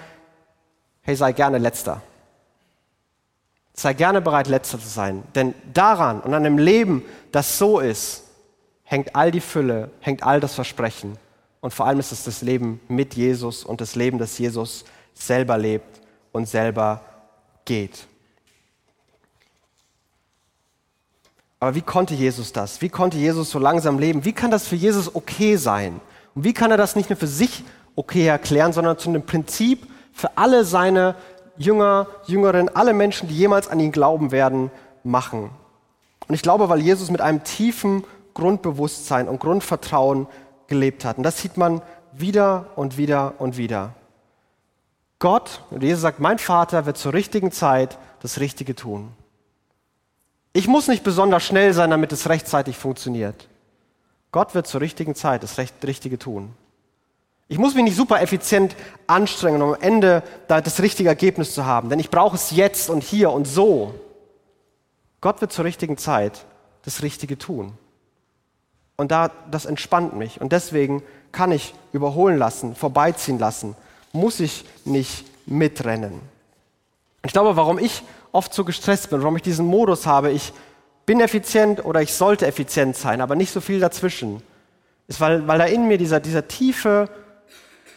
hey, 1.02 1.14
sei 1.14 1.32
gerne 1.32 1.58
letzter. 1.58 2.02
Sei 3.74 3.92
gerne 3.92 4.20
bereit, 4.20 4.48
letzter 4.48 4.80
zu 4.80 4.88
sein. 4.88 5.22
Denn 5.34 5.54
daran 5.72 6.20
und 6.20 6.32
an 6.32 6.46
einem 6.46 6.58
Leben, 6.58 7.04
das 7.30 7.58
so 7.58 7.78
ist, 7.78 8.24
hängt 8.84 9.14
all 9.14 9.30
die 9.30 9.40
Fülle, 9.40 9.90
hängt 10.00 10.22
all 10.22 10.40
das 10.40 10.54
Versprechen. 10.54 11.18
Und 11.60 11.74
vor 11.74 11.86
allem 11.86 11.98
ist 11.98 12.12
es 12.12 12.24
das 12.24 12.42
Leben 12.42 12.80
mit 12.88 13.14
Jesus 13.14 13.64
und 13.64 13.80
das 13.80 13.94
Leben, 13.94 14.18
das 14.18 14.38
Jesus 14.38 14.84
selber 15.14 15.58
lebt 15.58 16.00
und 16.32 16.48
selber 16.48 17.02
geht. 17.64 18.06
Aber 21.58 21.74
wie 21.74 21.82
konnte 21.82 22.14
Jesus 22.14 22.52
das? 22.52 22.82
Wie 22.82 22.88
konnte 22.88 23.16
Jesus 23.16 23.50
so 23.50 23.58
langsam 23.58 23.98
leben? 23.98 24.24
Wie 24.24 24.32
kann 24.32 24.50
das 24.50 24.66
für 24.66 24.76
Jesus 24.76 25.14
okay 25.14 25.56
sein? 25.56 26.00
Und 26.34 26.44
wie 26.44 26.52
kann 26.52 26.70
er 26.70 26.76
das 26.76 26.96
nicht 26.96 27.08
nur 27.08 27.16
für 27.16 27.26
sich 27.26 27.64
okay 27.94 28.26
erklären, 28.26 28.72
sondern 28.72 28.98
zu 28.98 29.08
einem 29.08 29.24
Prinzip 29.24 29.86
für 30.12 30.36
alle 30.36 30.64
seine 30.64 31.14
Jünger, 31.56 32.06
Jüngerinnen, 32.26 32.74
alle 32.74 32.92
Menschen, 32.92 33.28
die 33.28 33.34
jemals 33.34 33.68
an 33.68 33.80
ihn 33.80 33.92
glauben 33.92 34.30
werden, 34.30 34.70
machen. 35.02 35.50
Und 36.28 36.34
ich 36.34 36.42
glaube, 36.42 36.68
weil 36.68 36.80
Jesus 36.80 37.10
mit 37.10 37.20
einem 37.20 37.44
tiefen 37.44 38.04
Grundbewusstsein 38.34 39.28
und 39.28 39.40
Grundvertrauen 39.40 40.26
gelebt 40.66 41.04
hat. 41.04 41.16
Und 41.16 41.22
das 41.22 41.40
sieht 41.40 41.56
man 41.56 41.80
wieder 42.12 42.66
und 42.76 42.98
wieder 42.98 43.34
und 43.38 43.56
wieder. 43.56 43.94
Gott, 45.18 45.62
und 45.70 45.82
Jesus 45.82 46.02
sagt, 46.02 46.20
mein 46.20 46.38
Vater 46.38 46.84
wird 46.84 46.98
zur 46.98 47.14
richtigen 47.14 47.52
Zeit 47.52 47.98
das 48.20 48.40
Richtige 48.40 48.74
tun. 48.74 49.08
Ich 50.56 50.68
muss 50.68 50.88
nicht 50.88 51.04
besonders 51.04 51.44
schnell 51.44 51.74
sein, 51.74 51.90
damit 51.90 52.12
es 52.12 52.30
rechtzeitig 52.30 52.78
funktioniert. 52.78 53.46
Gott 54.32 54.54
wird 54.54 54.66
zur 54.66 54.80
richtigen 54.80 55.14
Zeit 55.14 55.42
das 55.42 55.58
Richtige 55.58 56.18
tun. 56.18 56.54
Ich 57.46 57.58
muss 57.58 57.74
mich 57.74 57.84
nicht 57.84 57.94
super 57.94 58.22
effizient 58.22 58.74
anstrengen, 59.06 59.60
um 59.60 59.74
am 59.74 59.82
Ende 59.82 60.22
das 60.48 60.80
richtige 60.80 61.10
Ergebnis 61.10 61.52
zu 61.52 61.66
haben, 61.66 61.90
denn 61.90 61.98
ich 61.98 62.08
brauche 62.08 62.36
es 62.36 62.52
jetzt 62.52 62.88
und 62.88 63.02
hier 63.02 63.32
und 63.32 63.46
so. 63.46 63.96
Gott 65.20 65.42
wird 65.42 65.52
zur 65.52 65.66
richtigen 65.66 65.98
Zeit 65.98 66.46
das 66.86 67.02
Richtige 67.02 67.36
tun. 67.36 67.74
Und 68.96 69.10
da, 69.10 69.30
das 69.50 69.66
entspannt 69.66 70.16
mich. 70.16 70.40
Und 70.40 70.52
deswegen 70.52 71.02
kann 71.32 71.52
ich 71.52 71.74
überholen 71.92 72.38
lassen, 72.38 72.74
vorbeiziehen 72.74 73.38
lassen, 73.38 73.76
muss 74.14 74.40
ich 74.40 74.64
nicht 74.86 75.26
mitrennen. 75.46 76.18
Ich 77.26 77.32
glaube, 77.32 77.56
warum 77.56 77.78
ich 77.78 78.02
oft 78.32 78.52
so 78.52 78.64
gestresst 78.64 79.10
bin, 79.10 79.20
warum 79.22 79.36
ich 79.36 79.42
diesen 79.42 79.66
Modus 79.66 80.06
habe, 80.06 80.30
ich 80.30 80.52
bin 81.04 81.20
effizient 81.20 81.84
oder 81.84 82.02
ich 82.02 82.12
sollte 82.12 82.46
effizient 82.46 82.96
sein, 82.96 83.20
aber 83.20 83.36
nicht 83.36 83.52
so 83.52 83.60
viel 83.60 83.80
dazwischen, 83.80 84.42
ist, 85.06 85.20
weil, 85.20 85.46
weil 85.46 85.58
da 85.58 85.64
in 85.64 85.86
mir 85.88 85.98
dieser, 85.98 86.20
dieser 86.20 86.48
tiefe 86.48 87.08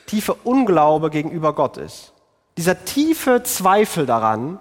tiefe 0.10 0.34
Unglaube 0.34 1.10
gegenüber 1.10 1.54
Gott 1.54 1.78
ist. 1.78 2.14
Dieser 2.58 2.84
tiefe 2.84 3.44
Zweifel 3.44 4.06
daran, 4.06 4.60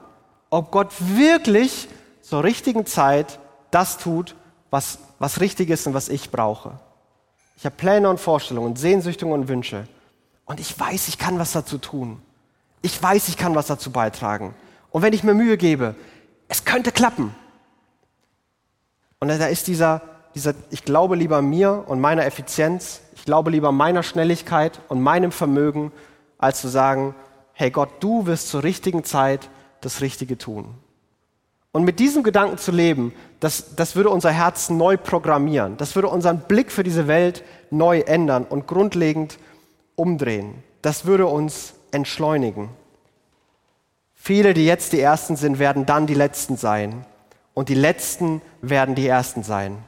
ob 0.50 0.70
Gott 0.70 0.92
wirklich 0.98 1.88
zur 2.20 2.44
richtigen 2.44 2.86
Zeit 2.86 3.38
das 3.70 3.98
tut, 3.98 4.34
was, 4.70 4.98
was 5.18 5.40
richtig 5.40 5.70
ist 5.70 5.86
und 5.86 5.94
was 5.94 6.08
ich 6.08 6.30
brauche. 6.30 6.78
Ich 7.56 7.64
habe 7.64 7.74
Pläne 7.76 8.08
und 8.10 8.20
Vorstellungen, 8.20 8.76
Sehnsüchtungen 8.76 9.32
und 9.32 9.48
Wünsche. 9.48 9.88
Und 10.44 10.60
ich 10.60 10.78
weiß, 10.78 11.08
ich 11.08 11.18
kann 11.18 11.38
was 11.38 11.52
dazu 11.52 11.78
tun. 11.78 12.20
Ich 12.82 13.02
weiß, 13.02 13.28
ich 13.28 13.36
kann 13.36 13.54
was 13.54 13.66
dazu 13.66 13.90
beitragen. 13.90 14.54
Und 14.90 15.02
wenn 15.02 15.12
ich 15.12 15.24
mir 15.24 15.34
Mühe 15.34 15.56
gebe, 15.56 15.94
es 16.48 16.64
könnte 16.64 16.92
klappen. 16.92 17.34
Und 19.20 19.28
da 19.28 19.46
ist 19.46 19.66
dieser, 19.66 20.02
dieser, 20.34 20.54
ich 20.70 20.84
glaube 20.84 21.16
lieber 21.16 21.42
mir 21.42 21.84
und 21.86 22.00
meiner 22.00 22.24
Effizienz, 22.24 23.00
ich 23.14 23.24
glaube 23.24 23.50
lieber 23.50 23.72
meiner 23.72 24.02
Schnelligkeit 24.02 24.80
und 24.88 25.02
meinem 25.02 25.32
Vermögen, 25.32 25.92
als 26.38 26.60
zu 26.60 26.68
sagen, 26.68 27.14
hey 27.52 27.70
Gott, 27.70 27.90
du 28.00 28.26
wirst 28.26 28.48
zur 28.48 28.62
richtigen 28.62 29.02
Zeit 29.04 29.50
das 29.80 30.00
Richtige 30.00 30.38
tun. 30.38 30.74
Und 31.72 31.84
mit 31.84 31.98
diesem 31.98 32.22
Gedanken 32.22 32.58
zu 32.58 32.72
leben, 32.72 33.12
das, 33.40 33.74
das 33.76 33.94
würde 33.94 34.10
unser 34.10 34.30
Herz 34.30 34.70
neu 34.70 34.96
programmieren. 34.96 35.76
Das 35.76 35.94
würde 35.94 36.08
unseren 36.08 36.40
Blick 36.40 36.72
für 36.72 36.82
diese 36.82 37.08
Welt 37.08 37.44
neu 37.70 38.00
ändern 38.00 38.44
und 38.44 38.66
grundlegend 38.66 39.38
umdrehen. 39.94 40.62
Das 40.82 41.04
würde 41.04 41.26
uns 41.26 41.74
entschleunigen. 41.90 42.70
Viele, 44.14 44.54
die 44.54 44.66
jetzt 44.66 44.92
die 44.92 45.00
Ersten 45.00 45.36
sind, 45.36 45.58
werden 45.58 45.86
dann 45.86 46.06
die 46.06 46.14
Letzten 46.14 46.56
sein. 46.56 47.06
Und 47.54 47.68
die 47.68 47.74
Letzten 47.74 48.42
werden 48.60 48.94
die 48.94 49.06
Ersten 49.06 49.42
sein. 49.42 49.78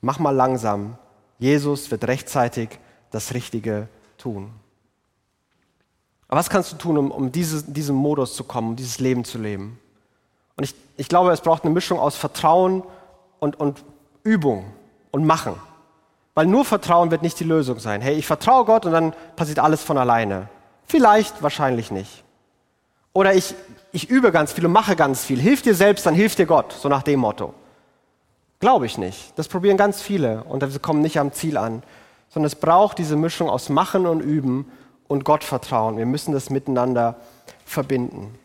Mach 0.00 0.18
mal 0.18 0.30
langsam. 0.30 0.98
Jesus 1.38 1.90
wird 1.90 2.06
rechtzeitig 2.06 2.78
das 3.10 3.34
Richtige 3.34 3.88
tun. 4.18 4.52
Aber 6.28 6.38
was 6.38 6.50
kannst 6.50 6.72
du 6.72 6.76
tun, 6.76 6.98
um, 6.98 7.10
um 7.10 7.32
diese, 7.32 7.62
diesem 7.64 7.96
Modus 7.96 8.34
zu 8.34 8.44
kommen, 8.44 8.70
um 8.70 8.76
dieses 8.76 8.98
Leben 8.98 9.24
zu 9.24 9.38
leben? 9.38 9.78
Und 10.56 10.64
ich, 10.64 10.74
ich 10.96 11.08
glaube, 11.08 11.30
es 11.30 11.40
braucht 11.40 11.64
eine 11.64 11.72
Mischung 11.72 11.98
aus 11.98 12.16
Vertrauen 12.16 12.82
und, 13.38 13.58
und 13.60 13.84
Übung 14.22 14.66
und 15.10 15.26
Machen. 15.26 15.54
Weil 16.34 16.46
nur 16.46 16.64
Vertrauen 16.64 17.10
wird 17.10 17.22
nicht 17.22 17.38
die 17.40 17.44
Lösung 17.44 17.78
sein. 17.78 18.00
Hey, 18.00 18.14
ich 18.16 18.26
vertraue 18.26 18.64
Gott 18.64 18.84
und 18.84 18.92
dann 18.92 19.14
passiert 19.36 19.58
alles 19.58 19.82
von 19.82 19.96
alleine. 19.96 20.48
Vielleicht, 20.86 21.42
wahrscheinlich 21.42 21.90
nicht. 21.90 22.24
Oder 23.12 23.34
ich, 23.34 23.54
ich 23.92 24.10
übe 24.10 24.30
ganz 24.30 24.52
viel 24.52 24.66
und 24.66 24.72
mache 24.72 24.94
ganz 24.94 25.24
viel. 25.24 25.40
Hilf 25.40 25.62
dir 25.62 25.74
selbst, 25.74 26.06
dann 26.06 26.14
hilft 26.14 26.38
dir 26.38 26.46
Gott. 26.46 26.72
So 26.72 26.88
nach 26.88 27.02
dem 27.02 27.20
Motto. 27.20 27.54
Glaube 28.60 28.86
ich 28.86 28.98
nicht. 28.98 29.32
Das 29.36 29.48
probieren 29.48 29.76
ganz 29.76 30.00
viele 30.00 30.44
und 30.44 30.62
sie 30.70 30.78
kommen 30.78 31.00
nicht 31.00 31.18
am 31.18 31.32
Ziel 31.32 31.56
an. 31.56 31.82
Sondern 32.28 32.46
es 32.46 32.56
braucht 32.56 32.98
diese 32.98 33.16
Mischung 33.16 33.48
aus 33.48 33.68
Machen 33.68 34.06
und 34.06 34.20
Üben 34.20 34.70
und 35.08 35.24
Gottvertrauen. 35.24 35.96
Wir 35.96 36.06
müssen 36.06 36.32
das 36.32 36.50
miteinander 36.50 37.16
verbinden. 37.64 38.38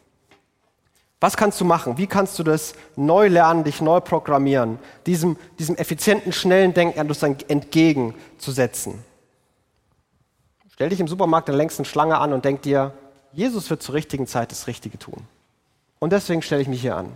Was 1.19 1.37
kannst 1.37 1.61
du 1.61 1.65
machen? 1.65 1.97
Wie 1.97 2.07
kannst 2.07 2.39
du 2.39 2.43
das 2.43 2.73
neu 2.95 3.27
lernen, 3.27 3.63
dich 3.63 3.79
neu 3.79 3.99
programmieren, 3.99 4.79
diesem, 5.05 5.37
diesem 5.59 5.75
effizienten, 5.75 6.33
schnellen 6.33 6.73
Denken 6.73 6.97
entgegenzusetzen? 7.47 9.03
Stell 10.71 10.89
dich 10.89 10.99
im 10.99 11.07
Supermarkt 11.07 11.47
der 11.47 11.55
längsten 11.55 11.85
Schlange 11.85 12.17
an 12.17 12.33
und 12.33 12.45
denk 12.45 12.61
dir, 12.63 12.93
Jesus 13.33 13.69
wird 13.69 13.83
zur 13.83 13.95
richtigen 13.95 14.27
Zeit 14.27 14.51
das 14.51 14.67
Richtige 14.67 14.97
tun. 14.97 15.21
Und 15.99 16.11
deswegen 16.11 16.41
stelle 16.41 16.61
ich 16.61 16.67
mich 16.67 16.81
hier 16.81 16.95
an. 16.95 17.11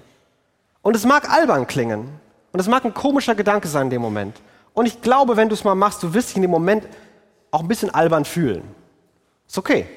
Und 0.82 0.96
es 0.96 1.06
mag 1.06 1.30
albern 1.30 1.66
klingen, 1.66 2.20
und 2.52 2.60
das 2.60 2.68
mag 2.70 2.86
ein 2.86 2.94
komischer 2.94 3.36
Gedanke 3.36 3.68
sein 3.68 3.88
in 3.88 3.90
dem 3.90 4.02
Moment. 4.02 4.38
Und 4.74 4.86
ich 4.86 5.02
glaube, 5.02 5.36
wenn 5.36 5.50
du 5.50 5.56
es 5.56 5.66
mal 5.66 5.76
machst, 5.76 6.02
du 6.04 6.14
wirst 6.14 6.30
dich 6.30 6.36
in 6.38 6.42
dem 6.42 6.52
Moment 6.52 6.88
auch 7.52 7.60
ein 7.60 7.68
bisschen 7.68 7.94
albern 7.94 8.24
fühlen. 8.24 8.64
Ist 9.46 9.58
okay. 9.58 9.88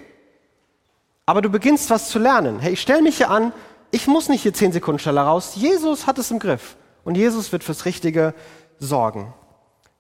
Aber 1.25 1.40
du 1.40 1.51
beginnst 1.51 1.88
was 1.90 2.09
zu 2.09 2.18
lernen. 2.18 2.59
Hey, 2.59 2.73
ich 2.73 2.81
stelle 2.81 3.03
mich 3.03 3.18
hier 3.18 3.31
an, 3.31 3.53
ich 3.90 4.09
muss 4.09 4.29
nicht 4.29 4.42
hier 4.42 4.55
zehn 4.55 4.73
Sekunden 4.73 4.99
schneller 4.99 5.23
raus. 5.23 5.53
Jesus 5.55 6.07
hat 6.07 6.18
es 6.18 6.31
im 6.31 6.38
Griff. 6.40 6.77
Und 7.05 7.16
Jesus 7.16 7.53
wird 7.53 7.62
fürs 7.62 7.85
Richtige 7.85 8.35
sorgen. 8.79 9.33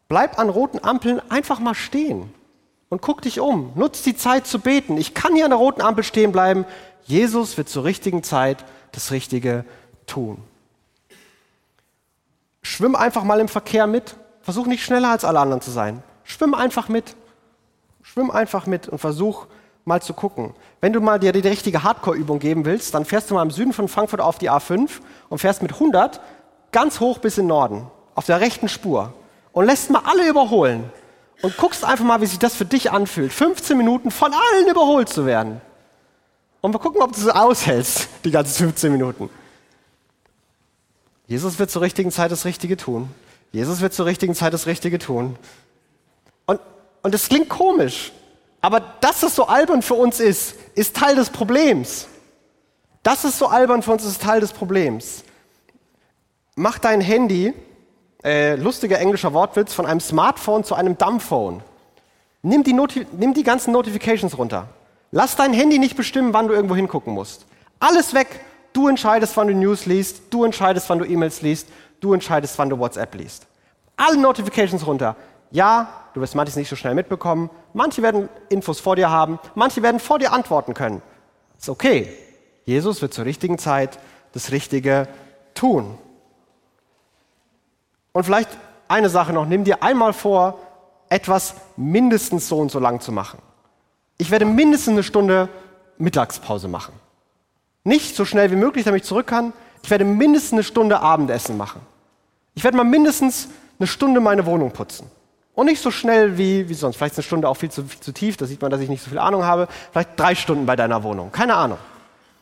Bleib 0.08 0.38
an 0.38 0.48
roten 0.48 0.82
Ampeln 0.82 1.20
einfach 1.30 1.60
mal 1.60 1.74
stehen. 1.74 2.34
Und 2.88 3.02
guck 3.02 3.22
dich 3.22 3.40
um. 3.40 3.72
Nutz 3.74 4.02
die 4.02 4.16
Zeit 4.16 4.46
zu 4.46 4.60
beten. 4.60 4.96
Ich 4.96 5.14
kann 5.14 5.34
hier 5.34 5.44
an 5.44 5.50
der 5.50 5.58
roten 5.58 5.82
Ampel 5.82 6.04
stehen 6.04 6.32
bleiben. 6.32 6.64
Jesus 7.04 7.56
wird 7.56 7.68
zur 7.68 7.84
richtigen 7.84 8.22
Zeit 8.22 8.64
das 8.92 9.10
Richtige 9.10 9.64
tun. 10.06 10.38
Schwimm 12.62 12.94
einfach 12.94 13.24
mal 13.24 13.40
im 13.40 13.48
Verkehr 13.48 13.86
mit. 13.86 14.16
Versuch 14.42 14.66
nicht 14.66 14.84
schneller 14.84 15.10
als 15.10 15.24
alle 15.24 15.40
anderen 15.40 15.60
zu 15.60 15.70
sein. 15.70 16.02
Schwimm 16.24 16.54
einfach 16.54 16.88
mit. 16.88 17.16
Schwimm 18.02 18.30
einfach 18.30 18.66
mit 18.66 18.88
und 18.88 18.98
versuch 18.98 19.46
mal 19.84 20.00
zu 20.02 20.12
gucken. 20.14 20.54
Wenn 20.80 20.92
du 20.92 21.00
mal 21.00 21.18
dir 21.18 21.32
die 21.32 21.46
richtige 21.46 21.82
Hardcore-Übung 21.82 22.38
geben 22.38 22.64
willst, 22.64 22.94
dann 22.94 23.04
fährst 23.04 23.30
du 23.30 23.34
mal 23.34 23.42
im 23.42 23.50
Süden 23.50 23.72
von 23.72 23.88
Frankfurt 23.88 24.20
auf 24.20 24.38
die 24.38 24.50
A5 24.50 24.88
und 25.28 25.38
fährst 25.38 25.62
mit 25.62 25.72
100 25.74 26.20
ganz 26.72 27.00
hoch 27.00 27.18
bis 27.18 27.38
in 27.38 27.44
den 27.44 27.48
Norden, 27.48 27.86
auf 28.14 28.26
der 28.26 28.40
rechten 28.40 28.68
Spur 28.68 29.12
und 29.52 29.64
lässt 29.64 29.90
mal 29.90 30.02
alle 30.04 30.28
überholen 30.28 30.92
und 31.42 31.56
guckst 31.56 31.84
einfach 31.84 32.04
mal, 32.04 32.20
wie 32.20 32.26
sich 32.26 32.38
das 32.38 32.54
für 32.54 32.64
dich 32.64 32.90
anfühlt, 32.90 33.32
15 33.32 33.76
Minuten 33.76 34.10
von 34.10 34.32
allen 34.32 34.68
überholt 34.68 35.08
zu 35.08 35.26
werden. 35.26 35.60
Und 36.60 36.72
wir 36.72 36.80
gucken, 36.80 37.00
ob 37.02 37.12
du 37.12 37.20
es 37.20 37.28
aushältst, 37.28 38.08
die 38.24 38.30
ganzen 38.30 38.64
15 38.64 38.90
Minuten. 38.90 39.30
Jesus 41.26 41.58
wird 41.58 41.70
zur 41.70 41.82
richtigen 41.82 42.10
Zeit 42.10 42.32
das 42.32 42.44
Richtige 42.44 42.76
tun. 42.76 43.08
Jesus 43.52 43.80
wird 43.80 43.94
zur 43.94 44.06
richtigen 44.06 44.34
Zeit 44.34 44.52
das 44.52 44.66
Richtige 44.66 44.98
tun. 44.98 45.36
Und, 46.46 46.60
und 47.02 47.14
das 47.14 47.28
klingt 47.28 47.48
komisch, 47.48 48.12
aber 48.60 48.80
dass 49.00 49.22
es 49.22 49.36
so 49.36 49.46
albern 49.46 49.82
für 49.82 49.94
uns 49.94 50.20
ist, 50.20 50.54
ist 50.74 50.96
Teil 50.96 51.14
des 51.16 51.30
Problems. 51.30 52.08
Dass 53.02 53.24
es 53.24 53.38
so 53.38 53.46
albern 53.46 53.82
für 53.82 53.92
uns 53.92 54.04
ist, 54.04 54.20
Teil 54.20 54.40
des 54.40 54.52
Problems. 54.52 55.22
Mach 56.56 56.78
dein 56.78 57.00
Handy, 57.00 57.54
äh, 58.28 58.56
lustiger 58.56 58.98
englischer 58.98 59.32
Wortwitz, 59.32 59.72
von 59.72 59.86
einem 59.86 60.00
Smartphone 60.00 60.62
zu 60.62 60.74
einem 60.74 60.98
Dumbphone. 60.98 61.62
Nimm 62.42 62.62
die, 62.62 62.74
nimm 62.74 63.32
die 63.32 63.42
ganzen 63.42 63.72
Notifications 63.72 64.36
runter. 64.36 64.68
Lass 65.10 65.34
dein 65.34 65.54
Handy 65.54 65.78
nicht 65.78 65.96
bestimmen, 65.96 66.34
wann 66.34 66.46
du 66.46 66.54
irgendwo 66.54 66.76
hingucken 66.76 67.14
musst. 67.14 67.46
Alles 67.80 68.12
weg. 68.12 68.28
Du 68.74 68.88
entscheidest, 68.88 69.34
wann 69.38 69.48
du 69.48 69.54
News 69.54 69.86
liest. 69.86 70.20
Du 70.30 70.44
entscheidest, 70.44 70.90
wann 70.90 70.98
du 70.98 71.06
E-Mails 71.06 71.40
liest. 71.40 71.68
Du 72.00 72.12
entscheidest, 72.12 72.58
wann 72.58 72.68
du 72.68 72.78
WhatsApp 72.78 73.14
liest. 73.14 73.46
Alle 73.96 74.18
Notifications 74.18 74.86
runter. 74.86 75.16
Ja, 75.50 75.88
du 76.12 76.20
wirst 76.20 76.34
manches 76.34 76.56
nicht 76.56 76.68
so 76.68 76.76
schnell 76.76 76.94
mitbekommen. 76.94 77.48
Manche 77.72 78.02
werden 78.02 78.28
Infos 78.50 78.78
vor 78.78 78.94
dir 78.94 79.08
haben. 79.08 79.38
Manche 79.54 79.82
werden 79.82 80.00
vor 80.00 80.18
dir 80.18 80.32
antworten 80.32 80.74
können. 80.74 81.00
Ist 81.58 81.70
okay. 81.70 82.12
Jesus 82.66 83.00
wird 83.00 83.14
zur 83.14 83.24
richtigen 83.24 83.56
Zeit 83.56 83.98
das 84.32 84.52
Richtige 84.52 85.08
tun. 85.54 85.96
Und 88.12 88.24
vielleicht 88.24 88.50
eine 88.88 89.08
Sache 89.08 89.32
noch. 89.32 89.46
Nimm 89.46 89.64
dir 89.64 89.82
einmal 89.82 90.12
vor, 90.12 90.58
etwas 91.08 91.54
mindestens 91.76 92.48
so 92.48 92.58
und 92.58 92.70
so 92.70 92.78
lang 92.78 93.00
zu 93.00 93.12
machen. 93.12 93.38
Ich 94.18 94.30
werde 94.30 94.44
mindestens 94.44 94.92
eine 94.92 95.02
Stunde 95.02 95.48
Mittagspause 95.98 96.68
machen. 96.68 96.94
Nicht 97.84 98.16
so 98.16 98.24
schnell 98.24 98.50
wie 98.50 98.56
möglich, 98.56 98.84
damit 98.84 99.02
ich 99.02 99.08
zurück 99.08 99.26
kann. 99.26 99.52
Ich 99.82 99.90
werde 99.90 100.04
mindestens 100.04 100.52
eine 100.52 100.62
Stunde 100.64 101.00
Abendessen 101.00 101.56
machen. 101.56 101.80
Ich 102.54 102.64
werde 102.64 102.76
mal 102.76 102.84
mindestens 102.84 103.48
eine 103.78 103.86
Stunde 103.86 104.20
meine 104.20 104.44
Wohnung 104.46 104.72
putzen. 104.72 105.10
Und 105.54 105.66
nicht 105.66 105.82
so 105.82 105.90
schnell 105.90 106.38
wie, 106.38 106.68
wie 106.68 106.74
sonst. 106.74 106.96
Vielleicht 106.96 107.16
eine 107.16 107.22
Stunde 107.22 107.48
auch 107.48 107.54
viel 107.54 107.70
zu, 107.70 107.84
viel 107.84 108.00
zu 108.00 108.12
tief, 108.12 108.36
da 108.36 108.46
sieht 108.46 108.60
man, 108.62 108.70
dass 108.70 108.80
ich 108.80 108.88
nicht 108.88 109.02
so 109.02 109.10
viel 109.10 109.18
Ahnung 109.18 109.44
habe. 109.44 109.68
Vielleicht 109.92 110.10
drei 110.18 110.34
Stunden 110.34 110.66
bei 110.66 110.76
deiner 110.76 111.02
Wohnung. 111.02 111.32
Keine 111.32 111.54
Ahnung. 111.54 111.78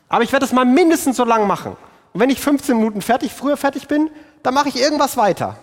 Aber 0.09 0.23
ich 0.23 0.31
werde 0.31 0.45
es 0.45 0.51
mal 0.51 0.65
mindestens 0.65 1.17
so 1.17 1.25
lang 1.25 1.47
machen. 1.47 1.75
Und 2.17 2.21
wenn 2.21 2.31
ich 2.31 2.41
15 2.41 2.75
Minuten 2.75 3.03
fertig, 3.03 3.31
früher 3.31 3.57
fertig 3.57 3.87
bin, 3.87 4.09
dann 4.41 4.55
mache 4.55 4.69
ich 4.69 4.75
irgendwas 4.75 5.15
weiter. 5.15 5.57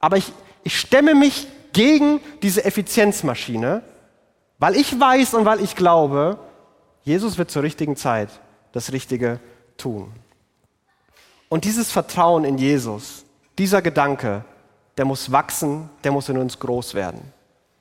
Aber 0.00 0.16
ich, 0.16 0.32
ich 0.64 0.78
stemme 0.78 1.14
mich 1.14 1.46
gegen 1.72 2.20
diese 2.42 2.64
Effizienzmaschine 2.64 3.82
weil 4.58 4.76
ich 4.76 4.98
weiß 4.98 5.34
und 5.34 5.44
weil 5.44 5.60
ich 5.60 5.76
glaube, 5.76 6.38
Jesus 7.02 7.38
wird 7.38 7.50
zur 7.50 7.62
richtigen 7.62 7.96
Zeit 7.96 8.30
das 8.72 8.92
Richtige 8.92 9.40
tun. 9.76 10.12
Und 11.48 11.64
dieses 11.64 11.92
Vertrauen 11.92 12.44
in 12.44 12.58
Jesus, 12.58 13.24
dieser 13.58 13.82
Gedanke, 13.82 14.44
der 14.96 15.04
muss 15.04 15.30
wachsen, 15.30 15.90
der 16.04 16.12
muss 16.12 16.28
in 16.28 16.38
uns 16.38 16.58
groß 16.58 16.94
werden. 16.94 17.32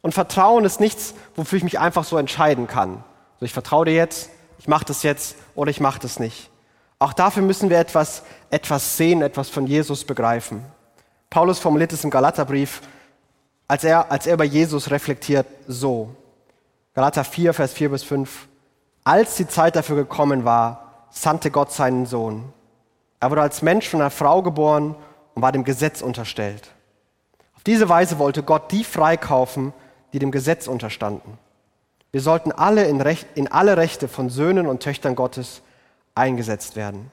Und 0.02 0.14
Vertrauen 0.14 0.66
ist 0.66 0.80
nichts, 0.80 1.16
wofür 1.36 1.58
ich 1.58 1.64
mich 1.64 1.80
einfach 1.80 2.04
so 2.04 2.18
entscheiden 2.18 2.68
kann. 2.68 3.04
Also 3.36 3.46
ich 3.46 3.54
vertraue 3.54 3.86
dir 3.86 3.96
jetzt, 3.96 4.30
ich 4.60 4.68
mache 4.68 4.86
das 4.86 5.02
jetzt 5.04 5.36
oder 5.56 5.72
ich 5.72 5.80
mache 5.80 6.00
das 6.00 6.20
nicht. 6.20 6.50
Auch 7.00 7.14
dafür 7.14 7.44
müssen 7.44 7.70
wir 7.70 7.80
etwas, 7.80 8.24
etwas 8.50 8.98
sehen, 8.98 9.22
etwas 9.22 9.50
von 9.50 9.68
Jesus 9.68 10.06
begreifen. 10.06 10.64
Paulus 11.30 11.60
formuliert 11.60 11.92
es 11.94 12.04
im 12.04 12.10
Galaterbrief, 12.10 12.82
als 13.68 13.84
er, 13.84 14.12
als 14.12 14.28
er 14.28 14.36
über 14.36 14.44
Jesus 14.44 14.92
reflektiert, 14.92 15.48
so. 15.68 16.16
Galater 16.94 17.24
4, 17.24 17.54
Vers 17.54 17.74
4 17.74 17.90
bis 17.90 18.04
5. 18.04 18.48
Als 19.04 19.36
die 19.36 19.48
Zeit 19.48 19.76
dafür 19.76 19.98
gekommen 19.98 20.46
war, 20.46 21.08
sandte 21.10 21.52
Gott 21.52 21.72
seinen 21.72 22.06
Sohn. 22.06 22.54
Er 23.20 23.32
wurde 23.32 23.42
als 23.42 23.62
Mensch 23.62 23.90
von 23.90 24.02
einer 24.02 24.12
Frau 24.12 24.42
geboren 24.42 24.96
und 25.34 25.42
war 25.42 25.52
dem 25.52 25.64
Gesetz 25.64 26.02
unterstellt. 26.02 26.72
Auf 27.56 27.64
diese 27.64 27.90
Weise 27.90 28.20
wollte 28.20 28.44
Gott 28.44 28.72
die 28.72 28.84
freikaufen, 28.84 29.74
die 30.14 30.20
dem 30.20 30.32
Gesetz 30.32 30.68
unterstanden. 30.68 31.38
Wir 32.12 32.22
sollten 32.22 32.52
alle 32.52 32.86
in, 32.86 33.02
Recht, 33.02 33.28
in 33.36 33.52
alle 33.52 33.76
Rechte 33.76 34.08
von 34.08 34.30
Söhnen 34.30 34.68
und 34.68 34.82
Töchtern 34.82 35.16
Gottes 35.16 35.62
eingesetzt 36.16 36.76
werden. 36.76 37.12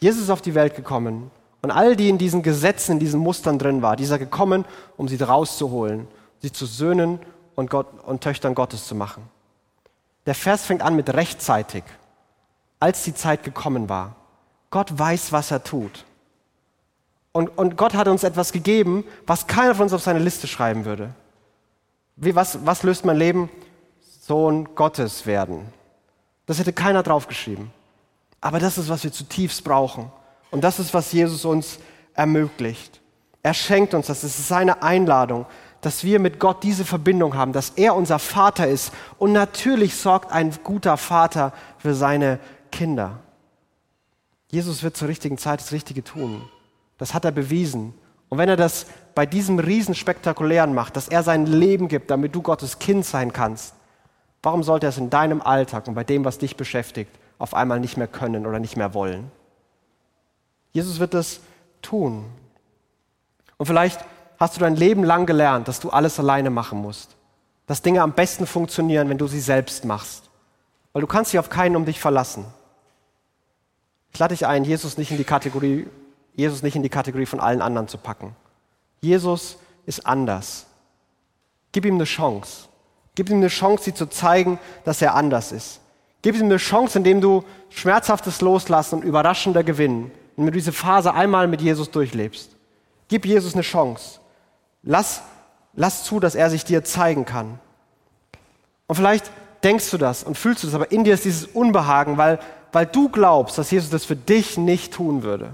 Jesus 0.00 0.24
ist 0.24 0.30
auf 0.30 0.42
die 0.42 0.54
Welt 0.54 0.76
gekommen 0.76 1.30
und 1.62 1.70
all 1.70 1.96
die 1.96 2.10
in 2.10 2.18
diesen 2.18 2.42
Gesetzen, 2.42 2.92
in 2.92 2.98
diesen 2.98 3.20
Mustern 3.20 3.58
drin 3.58 3.80
war, 3.80 3.96
dieser 3.96 4.18
gekommen, 4.18 4.66
um 4.96 5.08
sie 5.08 5.16
rauszuholen, 5.16 6.06
sie 6.42 6.52
zu 6.52 6.66
Söhnen 6.66 7.20
und, 7.54 7.70
Gott, 7.70 7.86
und 8.04 8.22
Töchtern 8.22 8.54
Gottes 8.54 8.86
zu 8.86 8.94
machen. 8.94 9.22
Der 10.26 10.34
Vers 10.34 10.64
fängt 10.64 10.82
an 10.82 10.96
mit 10.96 11.14
rechtzeitig, 11.14 11.84
als 12.80 13.04
die 13.04 13.14
Zeit 13.14 13.44
gekommen 13.44 13.88
war. 13.88 14.16
Gott 14.70 14.98
weiß, 14.98 15.32
was 15.32 15.50
er 15.50 15.64
tut. 15.64 16.04
Und, 17.32 17.56
und 17.56 17.76
Gott 17.76 17.94
hat 17.94 18.08
uns 18.08 18.24
etwas 18.24 18.52
gegeben, 18.52 19.04
was 19.26 19.46
keiner 19.46 19.74
von 19.74 19.84
uns 19.84 19.92
auf 19.92 20.02
seine 20.02 20.18
Liste 20.18 20.46
schreiben 20.46 20.84
würde. 20.84 21.14
Wie, 22.16 22.34
was, 22.34 22.64
was 22.66 22.82
löst 22.82 23.04
mein 23.04 23.16
Leben? 23.16 23.50
Sohn 24.20 24.74
Gottes 24.74 25.26
werden. 25.26 25.66
Das 26.46 26.58
hätte 26.58 26.72
keiner 26.72 27.02
draufgeschrieben. 27.02 27.70
Aber 28.44 28.58
das 28.58 28.76
ist, 28.76 28.90
was 28.90 29.02
wir 29.04 29.12
zutiefst 29.12 29.64
brauchen. 29.64 30.12
Und 30.50 30.62
das 30.62 30.78
ist, 30.78 30.92
was 30.92 31.12
Jesus 31.12 31.44
uns 31.44 31.78
ermöglicht. 32.12 33.00
Er 33.42 33.54
schenkt 33.54 33.94
uns 33.94 34.06
das. 34.06 34.22
Es 34.22 34.38
ist 34.38 34.48
seine 34.48 34.82
Einladung 34.82 35.46
dass 35.84 36.02
wir 36.02 36.18
mit 36.18 36.40
Gott 36.40 36.62
diese 36.62 36.84
Verbindung 36.84 37.34
haben, 37.34 37.52
dass 37.52 37.70
er 37.70 37.94
unser 37.94 38.18
Vater 38.18 38.66
ist. 38.66 38.92
Und 39.18 39.32
natürlich 39.32 39.96
sorgt 39.96 40.32
ein 40.32 40.50
guter 40.64 40.96
Vater 40.96 41.52
für 41.78 41.94
seine 41.94 42.38
Kinder. 42.72 43.18
Jesus 44.50 44.82
wird 44.82 44.96
zur 44.96 45.08
richtigen 45.08 45.36
Zeit 45.36 45.60
das 45.60 45.72
Richtige 45.72 46.02
tun. 46.02 46.42
Das 46.96 47.12
hat 47.12 47.24
er 47.24 47.32
bewiesen. 47.32 47.92
Und 48.30 48.38
wenn 48.38 48.48
er 48.48 48.56
das 48.56 48.86
bei 49.14 49.26
diesem 49.26 49.58
Riesenspektakulären 49.58 50.74
macht, 50.74 50.96
dass 50.96 51.08
er 51.08 51.22
sein 51.22 51.44
Leben 51.46 51.88
gibt, 51.88 52.10
damit 52.10 52.34
du 52.34 52.40
Gottes 52.40 52.78
Kind 52.78 53.04
sein 53.04 53.32
kannst, 53.32 53.74
warum 54.42 54.62
sollte 54.62 54.86
er 54.86 54.90
es 54.90 54.98
in 54.98 55.10
deinem 55.10 55.42
Alltag 55.42 55.86
und 55.86 55.94
bei 55.94 56.04
dem, 56.04 56.24
was 56.24 56.38
dich 56.38 56.56
beschäftigt, 56.56 57.14
auf 57.38 57.54
einmal 57.54 57.80
nicht 57.80 57.96
mehr 57.96 58.08
können 58.08 58.46
oder 58.46 58.58
nicht 58.58 58.76
mehr 58.76 58.94
wollen? 58.94 59.30
Jesus 60.72 60.98
wird 60.98 61.14
das 61.14 61.40
tun. 61.82 62.24
Und 63.56 63.66
vielleicht 63.66 64.04
hast 64.38 64.56
du 64.56 64.60
dein 64.60 64.76
Leben 64.76 65.04
lang 65.04 65.26
gelernt, 65.26 65.68
dass 65.68 65.80
du 65.80 65.90
alles 65.90 66.18
alleine 66.18 66.50
machen 66.50 66.80
musst. 66.80 67.16
Dass 67.66 67.80
Dinge 67.80 68.02
am 68.02 68.12
besten 68.12 68.46
funktionieren, 68.46 69.08
wenn 69.08 69.18
du 69.18 69.26
sie 69.26 69.40
selbst 69.40 69.84
machst. 69.84 70.28
Weil 70.92 71.00
du 71.00 71.06
kannst 71.06 71.32
dich 71.32 71.38
auf 71.38 71.48
keinen 71.48 71.76
um 71.76 71.84
dich 71.84 72.00
verlassen. 72.00 72.44
Ich 74.12 74.18
lade 74.18 74.34
dich 74.34 74.46
ein, 74.46 74.64
Jesus 74.64 74.98
nicht 74.98 75.10
in 75.10 75.16
die 75.16 75.24
Kategorie, 75.24 75.88
Jesus 76.34 76.62
nicht 76.62 76.76
in 76.76 76.82
die 76.82 76.88
Kategorie 76.88 77.26
von 77.26 77.40
allen 77.40 77.62
anderen 77.62 77.88
zu 77.88 77.98
packen. 77.98 78.36
Jesus 79.00 79.56
ist 79.86 80.06
anders. 80.06 80.66
Gib 81.72 81.84
ihm 81.84 81.94
eine 81.94 82.04
Chance. 82.04 82.68
Gib 83.14 83.30
ihm 83.30 83.38
eine 83.38 83.48
Chance, 83.48 83.84
sie 83.84 83.94
zu 83.94 84.06
zeigen, 84.06 84.58
dass 84.84 85.02
er 85.02 85.14
anders 85.14 85.52
ist. 85.52 85.80
Gib 86.24 86.36
ihm 86.36 86.46
eine 86.46 86.56
Chance, 86.56 86.96
indem 86.96 87.20
du 87.20 87.44
schmerzhaftes 87.68 88.40
Loslassen 88.40 89.00
und 89.00 89.04
überraschender 89.04 89.62
Gewinnen, 89.62 90.10
indem 90.38 90.46
du 90.46 90.52
diese 90.52 90.72
Phase 90.72 91.12
einmal 91.12 91.48
mit 91.48 91.60
Jesus 91.60 91.90
durchlebst. 91.90 92.56
Gib 93.08 93.26
Jesus 93.26 93.52
eine 93.52 93.60
Chance. 93.60 94.20
Lass, 94.82 95.20
lass 95.74 96.02
zu, 96.02 96.20
dass 96.20 96.34
er 96.34 96.48
sich 96.48 96.64
dir 96.64 96.82
zeigen 96.82 97.26
kann. 97.26 97.58
Und 98.86 98.96
vielleicht 98.96 99.30
denkst 99.62 99.90
du 99.90 99.98
das 99.98 100.24
und 100.24 100.38
fühlst 100.38 100.62
du 100.62 100.66
das, 100.66 100.74
aber 100.74 100.90
in 100.92 101.04
dir 101.04 101.12
ist 101.12 101.26
dieses 101.26 101.44
Unbehagen, 101.44 102.16
weil, 102.16 102.38
weil 102.72 102.86
du 102.86 103.10
glaubst, 103.10 103.58
dass 103.58 103.70
Jesus 103.70 103.90
das 103.90 104.06
für 104.06 104.16
dich 104.16 104.56
nicht 104.56 104.94
tun 104.94 105.24
würde. 105.24 105.50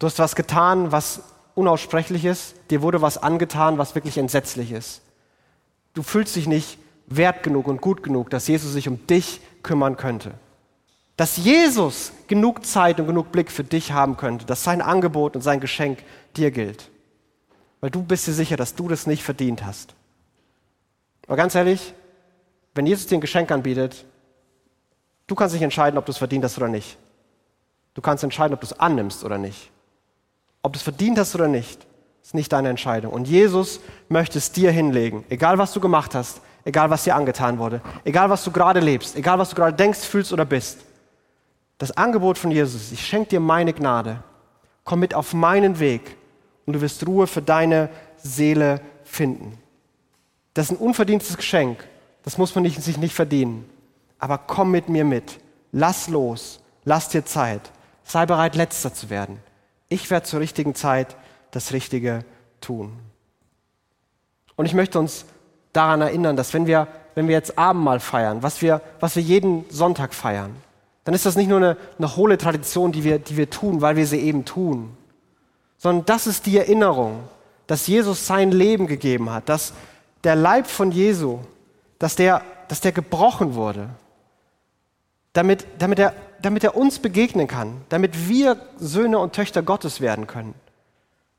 Du 0.00 0.06
hast 0.06 0.18
was 0.18 0.34
getan, 0.34 0.90
was 0.90 1.22
unaussprechlich 1.54 2.24
ist. 2.24 2.56
Dir 2.70 2.82
wurde 2.82 3.02
was 3.02 3.18
angetan, 3.18 3.78
was 3.78 3.94
wirklich 3.94 4.18
entsetzlich 4.18 4.72
ist. 4.72 5.00
Du 5.94 6.02
fühlst 6.02 6.34
dich 6.34 6.48
nicht 6.48 6.76
wert 7.06 7.42
genug 7.42 7.66
und 7.68 7.80
gut 7.80 8.02
genug, 8.02 8.30
dass 8.30 8.48
Jesus 8.48 8.72
sich 8.72 8.88
um 8.88 9.06
dich 9.06 9.40
kümmern 9.62 9.96
könnte. 9.96 10.32
Dass 11.16 11.36
Jesus 11.36 12.12
genug 12.26 12.64
Zeit 12.64 12.98
und 13.00 13.06
genug 13.06 13.32
Blick 13.32 13.50
für 13.50 13.64
dich 13.64 13.92
haben 13.92 14.16
könnte, 14.16 14.46
dass 14.46 14.64
sein 14.64 14.80
Angebot 14.80 15.36
und 15.36 15.42
sein 15.42 15.60
Geschenk 15.60 15.98
dir 16.36 16.50
gilt 16.50 16.90
weil 17.82 17.90
du 17.90 18.02
bist 18.02 18.26
dir 18.26 18.32
sicher, 18.32 18.56
dass 18.56 18.74
du 18.76 18.88
das 18.88 19.06
nicht 19.06 19.24
verdient 19.24 19.66
hast. 19.66 19.94
Aber 21.26 21.36
ganz 21.36 21.54
ehrlich, 21.54 21.92
wenn 22.74 22.86
Jesus 22.86 23.06
dir 23.06 23.18
ein 23.18 23.20
Geschenk 23.20 23.50
anbietet, 23.50 24.06
du 25.26 25.34
kannst 25.34 25.52
nicht 25.52 25.64
entscheiden, 25.64 25.98
ob 25.98 26.06
du 26.06 26.12
es 26.12 26.18
verdient 26.18 26.44
hast 26.44 26.56
oder 26.56 26.68
nicht. 26.68 26.96
Du 27.94 28.00
kannst 28.00 28.24
entscheiden, 28.24 28.54
ob 28.54 28.60
du 28.60 28.66
es 28.66 28.78
annimmst 28.78 29.24
oder 29.24 29.36
nicht. 29.36 29.70
Ob 30.62 30.72
du 30.72 30.76
es 30.76 30.82
verdient 30.82 31.18
hast 31.18 31.34
oder 31.34 31.48
nicht, 31.48 31.84
ist 32.22 32.34
nicht 32.34 32.52
deine 32.52 32.68
Entscheidung. 32.68 33.12
Und 33.12 33.26
Jesus 33.26 33.80
möchte 34.08 34.38
es 34.38 34.52
dir 34.52 34.70
hinlegen, 34.70 35.24
egal 35.28 35.58
was 35.58 35.72
du 35.72 35.80
gemacht 35.80 36.14
hast, 36.14 36.40
egal 36.64 36.90
was 36.90 37.04
dir 37.04 37.14
angetan 37.14 37.58
wurde, 37.58 37.80
egal 38.04 38.30
was 38.30 38.44
du 38.44 38.50
gerade 38.50 38.80
lebst, 38.80 39.16
egal 39.16 39.38
was 39.38 39.50
du 39.50 39.56
gerade 39.56 39.76
denkst, 39.76 40.00
fühlst 40.00 40.32
oder 40.32 40.44
bist. 40.44 40.80
Das 41.78 41.96
Angebot 41.96 42.38
von 42.38 42.50
Jesus, 42.50 42.92
ich 42.92 43.04
schenke 43.06 43.30
dir 43.30 43.40
meine 43.40 43.72
Gnade, 43.72 44.22
komm 44.84 45.00
mit 45.00 45.14
auf 45.14 45.34
meinen 45.34 45.78
Weg 45.78 46.16
und 46.66 46.74
du 46.74 46.80
wirst 46.80 47.06
Ruhe 47.06 47.26
für 47.26 47.42
deine 47.42 47.88
Seele 48.16 48.80
finden. 49.04 49.58
Das 50.54 50.66
ist 50.66 50.72
ein 50.72 50.84
unverdientes 50.84 51.36
Geschenk, 51.36 51.84
das 52.22 52.38
muss 52.38 52.54
man 52.54 52.68
sich 52.68 52.98
nicht 52.98 53.14
verdienen. 53.14 53.68
Aber 54.18 54.38
komm 54.38 54.70
mit 54.70 54.88
mir 54.88 55.04
mit, 55.04 55.40
lass 55.72 56.08
los, 56.08 56.60
lass 56.84 57.08
dir 57.08 57.24
Zeit, 57.24 57.72
sei 58.04 58.26
bereit, 58.26 58.54
letzter 58.54 58.94
zu 58.94 59.10
werden. 59.10 59.40
Ich 59.88 60.10
werde 60.10 60.26
zur 60.26 60.40
richtigen 60.40 60.74
Zeit 60.74 61.16
das 61.50 61.72
Richtige 61.72 62.24
tun. 62.60 62.96
Und 64.54 64.66
ich 64.66 64.74
möchte 64.74 64.98
uns 64.98 65.24
daran 65.72 66.02
erinnern, 66.02 66.36
dass 66.36 66.54
wenn 66.54 66.66
wir, 66.66 66.86
wenn 67.14 67.28
wir 67.28 67.34
jetzt 67.34 67.58
Abendmahl 67.58 68.00
feiern, 68.00 68.42
was 68.42 68.62
wir, 68.62 68.80
was 69.00 69.16
wir 69.16 69.22
jeden 69.22 69.64
Sonntag 69.70 70.14
feiern, 70.14 70.54
dann 71.04 71.14
ist 71.14 71.26
das 71.26 71.36
nicht 71.36 71.48
nur 71.48 71.58
eine, 71.58 71.76
eine 71.98 72.16
hohle 72.16 72.38
Tradition, 72.38 72.92
die 72.92 73.04
wir, 73.04 73.18
die 73.18 73.36
wir 73.36 73.50
tun, 73.50 73.80
weil 73.80 73.96
wir 73.96 74.06
sie 74.06 74.20
eben 74.20 74.44
tun, 74.44 74.96
sondern 75.78 76.06
das 76.06 76.26
ist 76.26 76.46
die 76.46 76.58
Erinnerung, 76.58 77.20
dass 77.66 77.86
Jesus 77.86 78.26
sein 78.26 78.52
Leben 78.52 78.86
gegeben 78.86 79.30
hat, 79.30 79.48
dass 79.48 79.72
der 80.24 80.36
Leib 80.36 80.66
von 80.66 80.92
Jesu, 80.92 81.40
dass 81.98 82.14
der, 82.14 82.42
dass 82.68 82.80
der 82.80 82.92
gebrochen 82.92 83.54
wurde, 83.54 83.88
damit, 85.32 85.66
damit, 85.78 85.98
er, 85.98 86.14
damit 86.40 86.62
er 86.62 86.76
uns 86.76 86.98
begegnen 86.98 87.48
kann, 87.48 87.80
damit 87.88 88.28
wir 88.28 88.58
Söhne 88.78 89.18
und 89.18 89.32
Töchter 89.32 89.62
Gottes 89.62 90.00
werden 90.00 90.26
können, 90.26 90.54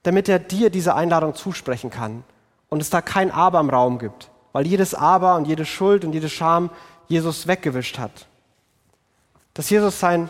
damit 0.01 0.27
er 0.27 0.39
dir 0.39 0.69
diese 0.69 0.95
Einladung 0.95 1.35
zusprechen 1.35 1.89
kann 1.89 2.23
und 2.73 2.81
es 2.81 2.89
da 2.89 3.03
kein 3.03 3.29
Aber 3.29 3.59
im 3.59 3.69
Raum 3.69 3.99
gibt, 3.99 4.31
weil 4.51 4.65
jedes 4.65 4.95
Aber 4.95 5.35
und 5.35 5.45
jede 5.45 5.63
Schuld 5.63 6.03
und 6.03 6.11
jede 6.11 6.27
Scham 6.27 6.71
Jesus 7.07 7.45
weggewischt 7.45 7.99
hat. 7.99 8.25
Dass 9.53 9.69
Jesus 9.69 9.99
sein, 9.99 10.27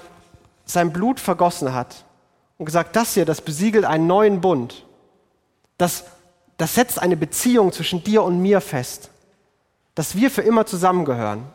sein 0.66 0.92
Blut 0.92 1.22
vergossen 1.22 1.74
hat 1.74 2.04
und 2.58 2.66
gesagt, 2.66 2.98
das 2.98 3.14
hier, 3.14 3.24
das 3.24 3.40
besiegelt 3.40 3.86
einen 3.86 4.08
neuen 4.08 4.42
Bund. 4.42 4.86
Das, 5.78 6.04
das 6.58 6.76
setzt 6.76 7.02
eine 7.02 7.16
Beziehung 7.16 7.72
zwischen 7.72 8.04
dir 8.04 8.24
und 8.24 8.42
mir 8.42 8.60
fest, 8.60 9.10
dass 9.96 10.18
wir 10.18 10.30
für 10.30 10.42
immer 10.42 10.66
zusammengehören. 10.66 11.46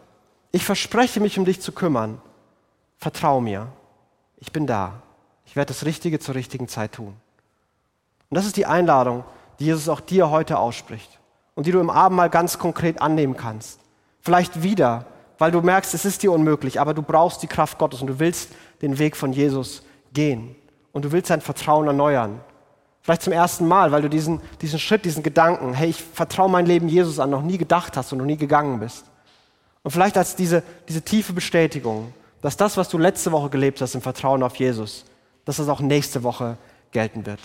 Ich 0.52 0.64
verspreche 0.64 1.20
mich, 1.20 1.38
um 1.38 1.44
dich 1.44 1.60
zu 1.60 1.72
kümmern. 1.72 2.18
Vertrau 2.96 3.42
mir. 3.42 3.66
Ich 4.38 4.52
bin 4.52 4.66
da. 4.66 5.02
Ich 5.44 5.54
werde 5.54 5.68
das 5.68 5.84
Richtige 5.84 6.18
zur 6.18 6.34
richtigen 6.34 6.66
Zeit 6.66 6.92
tun. 6.92 7.14
Und 8.30 8.34
das 8.34 8.46
ist 8.46 8.56
die 8.56 8.64
Einladung, 8.64 9.24
die 9.58 9.66
Jesus 9.66 9.88
auch 9.88 10.00
dir 10.00 10.30
heute 10.30 10.58
ausspricht 10.58 11.18
und 11.54 11.66
die 11.66 11.72
du 11.72 11.80
im 11.80 11.90
Abendmahl 11.90 12.30
ganz 12.30 12.58
konkret 12.58 13.02
annehmen 13.02 13.36
kannst. 13.36 13.80
Vielleicht 14.20 14.62
wieder, 14.62 15.06
weil 15.38 15.50
du 15.50 15.60
merkst, 15.60 15.94
es 15.94 16.04
ist 16.04 16.22
dir 16.22 16.32
unmöglich, 16.32 16.80
aber 16.80 16.94
du 16.94 17.02
brauchst 17.02 17.42
die 17.42 17.46
Kraft 17.46 17.78
Gottes 17.78 18.00
und 18.00 18.06
du 18.06 18.18
willst 18.18 18.50
den 18.82 18.98
Weg 18.98 19.16
von 19.16 19.32
Jesus 19.32 19.82
gehen 20.12 20.54
und 20.92 21.04
du 21.04 21.12
willst 21.12 21.30
dein 21.30 21.40
Vertrauen 21.40 21.86
erneuern. 21.86 22.40
Vielleicht 23.02 23.22
zum 23.22 23.32
ersten 23.32 23.66
Mal, 23.66 23.90
weil 23.90 24.02
du 24.02 24.10
diesen, 24.10 24.40
diesen 24.60 24.78
Schritt, 24.78 25.04
diesen 25.04 25.22
Gedanken, 25.22 25.72
hey, 25.72 25.88
ich 25.88 26.02
vertraue 26.02 26.50
mein 26.50 26.66
Leben 26.66 26.88
Jesus 26.88 27.18
an, 27.18 27.30
noch 27.30 27.42
nie 27.42 27.58
gedacht 27.58 27.96
hast 27.96 28.12
und 28.12 28.18
noch 28.18 28.26
nie 28.26 28.36
gegangen 28.36 28.80
bist. 28.80 29.06
Und 29.82 29.92
vielleicht 29.92 30.18
als 30.18 30.36
diese, 30.36 30.62
diese 30.88 31.02
tiefe 31.02 31.32
Bestätigung, 31.32 32.12
dass 32.42 32.56
das, 32.56 32.76
was 32.76 32.88
du 32.88 32.98
letzte 32.98 33.32
Woche 33.32 33.48
gelebt 33.48 33.80
hast 33.80 33.94
im 33.94 34.02
Vertrauen 34.02 34.42
auf 34.42 34.56
Jesus, 34.56 35.04
dass 35.44 35.56
das 35.56 35.68
auch 35.68 35.80
nächste 35.80 36.22
Woche 36.22 36.58
gelten 36.92 37.24
wird. 37.24 37.40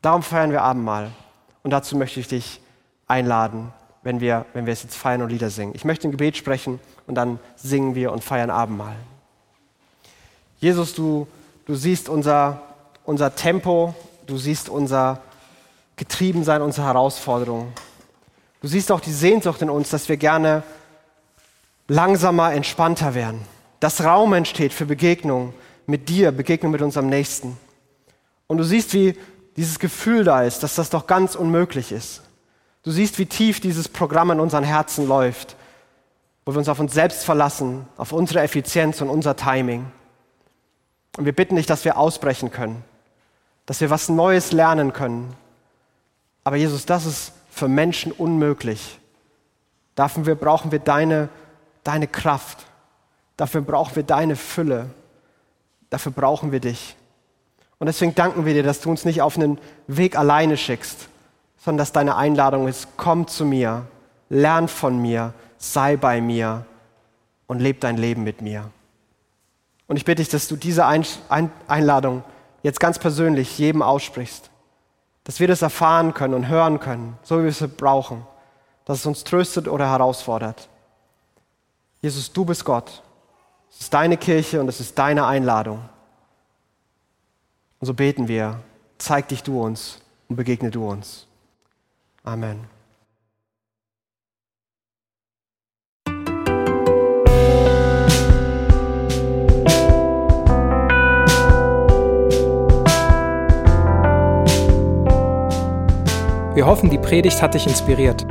Darum 0.00 0.22
feiern 0.22 0.52
wir 0.52 0.62
Abendmahl. 0.62 1.10
Und 1.66 1.70
dazu 1.70 1.96
möchte 1.96 2.20
ich 2.20 2.28
dich 2.28 2.60
einladen, 3.08 3.72
wenn 4.04 4.20
wir, 4.20 4.46
wenn 4.52 4.66
wir 4.66 4.72
es 4.72 4.84
jetzt 4.84 4.94
feiern 4.94 5.20
und 5.22 5.30
Lieder 5.30 5.50
singen. 5.50 5.72
Ich 5.74 5.84
möchte 5.84 6.06
ein 6.06 6.12
Gebet 6.12 6.36
sprechen 6.36 6.78
und 7.08 7.16
dann 7.16 7.40
singen 7.56 7.96
wir 7.96 8.12
und 8.12 8.22
feiern 8.22 8.50
Abendmahl. 8.50 8.94
Jesus, 10.60 10.94
du, 10.94 11.26
du 11.64 11.74
siehst 11.74 12.08
unser, 12.08 12.62
unser 13.02 13.34
Tempo, 13.34 13.96
du 14.28 14.38
siehst 14.38 14.68
unser 14.68 15.18
Getriebensein, 15.96 16.62
unsere 16.62 16.86
Herausforderungen. 16.86 17.72
Du 18.62 18.68
siehst 18.68 18.92
auch 18.92 19.00
die 19.00 19.12
Sehnsucht 19.12 19.60
in 19.60 19.68
uns, 19.68 19.90
dass 19.90 20.08
wir 20.08 20.18
gerne 20.18 20.62
langsamer, 21.88 22.52
entspannter 22.52 23.16
werden. 23.16 23.40
Dass 23.80 24.04
Raum 24.04 24.34
entsteht 24.34 24.72
für 24.72 24.86
Begegnung 24.86 25.52
mit 25.88 26.08
dir, 26.08 26.30
Begegnung 26.30 26.70
mit 26.70 26.82
unserem 26.82 27.08
Nächsten. 27.08 27.58
Und 28.46 28.58
du 28.58 28.62
siehst, 28.62 28.94
wie 28.94 29.16
dieses 29.56 29.78
Gefühl 29.78 30.24
da 30.24 30.42
ist, 30.42 30.62
dass 30.62 30.74
das 30.74 30.90
doch 30.90 31.06
ganz 31.06 31.34
unmöglich 31.34 31.92
ist. 31.92 32.22
Du 32.82 32.90
siehst, 32.90 33.18
wie 33.18 33.26
tief 33.26 33.60
dieses 33.60 33.88
Programm 33.88 34.30
in 34.30 34.40
unseren 34.40 34.64
Herzen 34.64 35.08
läuft, 35.08 35.56
wo 36.44 36.52
wir 36.52 36.58
uns 36.58 36.68
auf 36.68 36.78
uns 36.78 36.94
selbst 36.94 37.24
verlassen, 37.24 37.86
auf 37.96 38.12
unsere 38.12 38.40
Effizienz 38.40 39.00
und 39.00 39.08
unser 39.08 39.34
Timing. 39.34 39.86
Und 41.16 41.24
wir 41.24 41.32
bitten 41.32 41.56
dich, 41.56 41.66
dass 41.66 41.84
wir 41.84 41.96
ausbrechen 41.96 42.50
können, 42.50 42.84
dass 43.64 43.80
wir 43.80 43.90
was 43.90 44.08
Neues 44.08 44.52
lernen 44.52 44.92
können. 44.92 45.34
Aber 46.44 46.56
Jesus, 46.56 46.86
das 46.86 47.06
ist 47.06 47.32
für 47.50 47.66
Menschen 47.66 48.12
unmöglich. 48.12 49.00
Dafür 49.96 50.34
brauchen 50.34 50.70
wir 50.70 50.78
deine, 50.78 51.30
deine 51.82 52.06
Kraft. 52.06 52.66
Dafür 53.36 53.62
brauchen 53.62 53.96
wir 53.96 54.02
deine 54.02 54.36
Fülle. 54.36 54.90
Dafür 55.90 56.12
brauchen 56.12 56.52
wir 56.52 56.60
dich. 56.60 56.96
Und 57.78 57.86
deswegen 57.86 58.14
danken 58.14 58.46
wir 58.46 58.54
dir, 58.54 58.62
dass 58.62 58.80
du 58.80 58.90
uns 58.90 59.04
nicht 59.04 59.22
auf 59.22 59.36
einen 59.36 59.58
Weg 59.86 60.16
alleine 60.16 60.56
schickst, 60.56 61.08
sondern 61.58 61.78
dass 61.78 61.92
deine 61.92 62.16
Einladung 62.16 62.68
ist, 62.68 62.88
komm 62.96 63.26
zu 63.26 63.44
mir, 63.44 63.86
lern 64.28 64.68
von 64.68 65.00
mir, 65.00 65.34
sei 65.58 65.96
bei 65.96 66.20
mir 66.20 66.64
und 67.46 67.60
leb 67.60 67.80
dein 67.80 67.96
Leben 67.96 68.24
mit 68.24 68.40
mir. 68.40 68.70
Und 69.88 69.96
ich 69.96 70.04
bitte 70.04 70.22
dich, 70.22 70.30
dass 70.30 70.48
du 70.48 70.56
diese 70.56 70.86
Einladung 70.86 72.24
jetzt 72.62 72.80
ganz 72.80 72.98
persönlich 72.98 73.58
jedem 73.58 73.82
aussprichst, 73.82 74.50
dass 75.24 75.38
wir 75.38 75.48
das 75.48 75.62
erfahren 75.62 76.14
können 76.14 76.34
und 76.34 76.48
hören 76.48 76.80
können, 76.80 77.18
so 77.22 77.38
wie 77.38 77.44
wir 77.44 77.50
es 77.50 77.64
brauchen, 77.76 78.26
dass 78.84 79.00
es 79.00 79.06
uns 79.06 79.24
tröstet 79.24 79.68
oder 79.68 79.90
herausfordert. 79.90 80.68
Jesus, 82.00 82.32
du 82.32 82.44
bist 82.44 82.64
Gott. 82.64 83.02
Es 83.70 83.80
ist 83.80 83.94
deine 83.94 84.16
Kirche 84.16 84.60
und 84.60 84.68
es 84.68 84.80
ist 84.80 84.98
deine 84.98 85.26
Einladung. 85.26 85.80
Und 87.78 87.86
so 87.86 87.94
beten 87.94 88.28
wir, 88.28 88.60
zeig 88.98 89.28
dich 89.28 89.42
du 89.42 89.62
uns 89.62 90.02
und 90.28 90.36
begegne 90.36 90.70
du 90.70 90.86
uns. 90.88 91.26
Amen. 92.24 92.74
Wir 106.54 106.64
hoffen, 106.64 106.88
die 106.88 106.96
Predigt 106.96 107.42
hat 107.42 107.52
dich 107.52 107.66
inspiriert. 107.66 108.26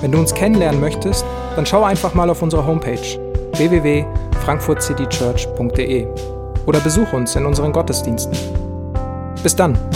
Wenn 0.00 0.10
du 0.10 0.18
uns 0.18 0.34
kennenlernen 0.34 0.80
möchtest, 0.80 1.24
dann 1.54 1.64
schau 1.64 1.84
einfach 1.84 2.12
mal 2.12 2.28
auf 2.28 2.42
unsere 2.42 2.66
Homepage 2.66 2.98
www.frankfurtcitychurch.de 3.56 6.08
oder 6.66 6.80
besuch 6.80 7.12
uns 7.12 7.36
in 7.36 7.46
unseren 7.46 7.72
Gottesdiensten. 7.72 8.61
Bis 9.42 9.56
dann. 9.56 9.91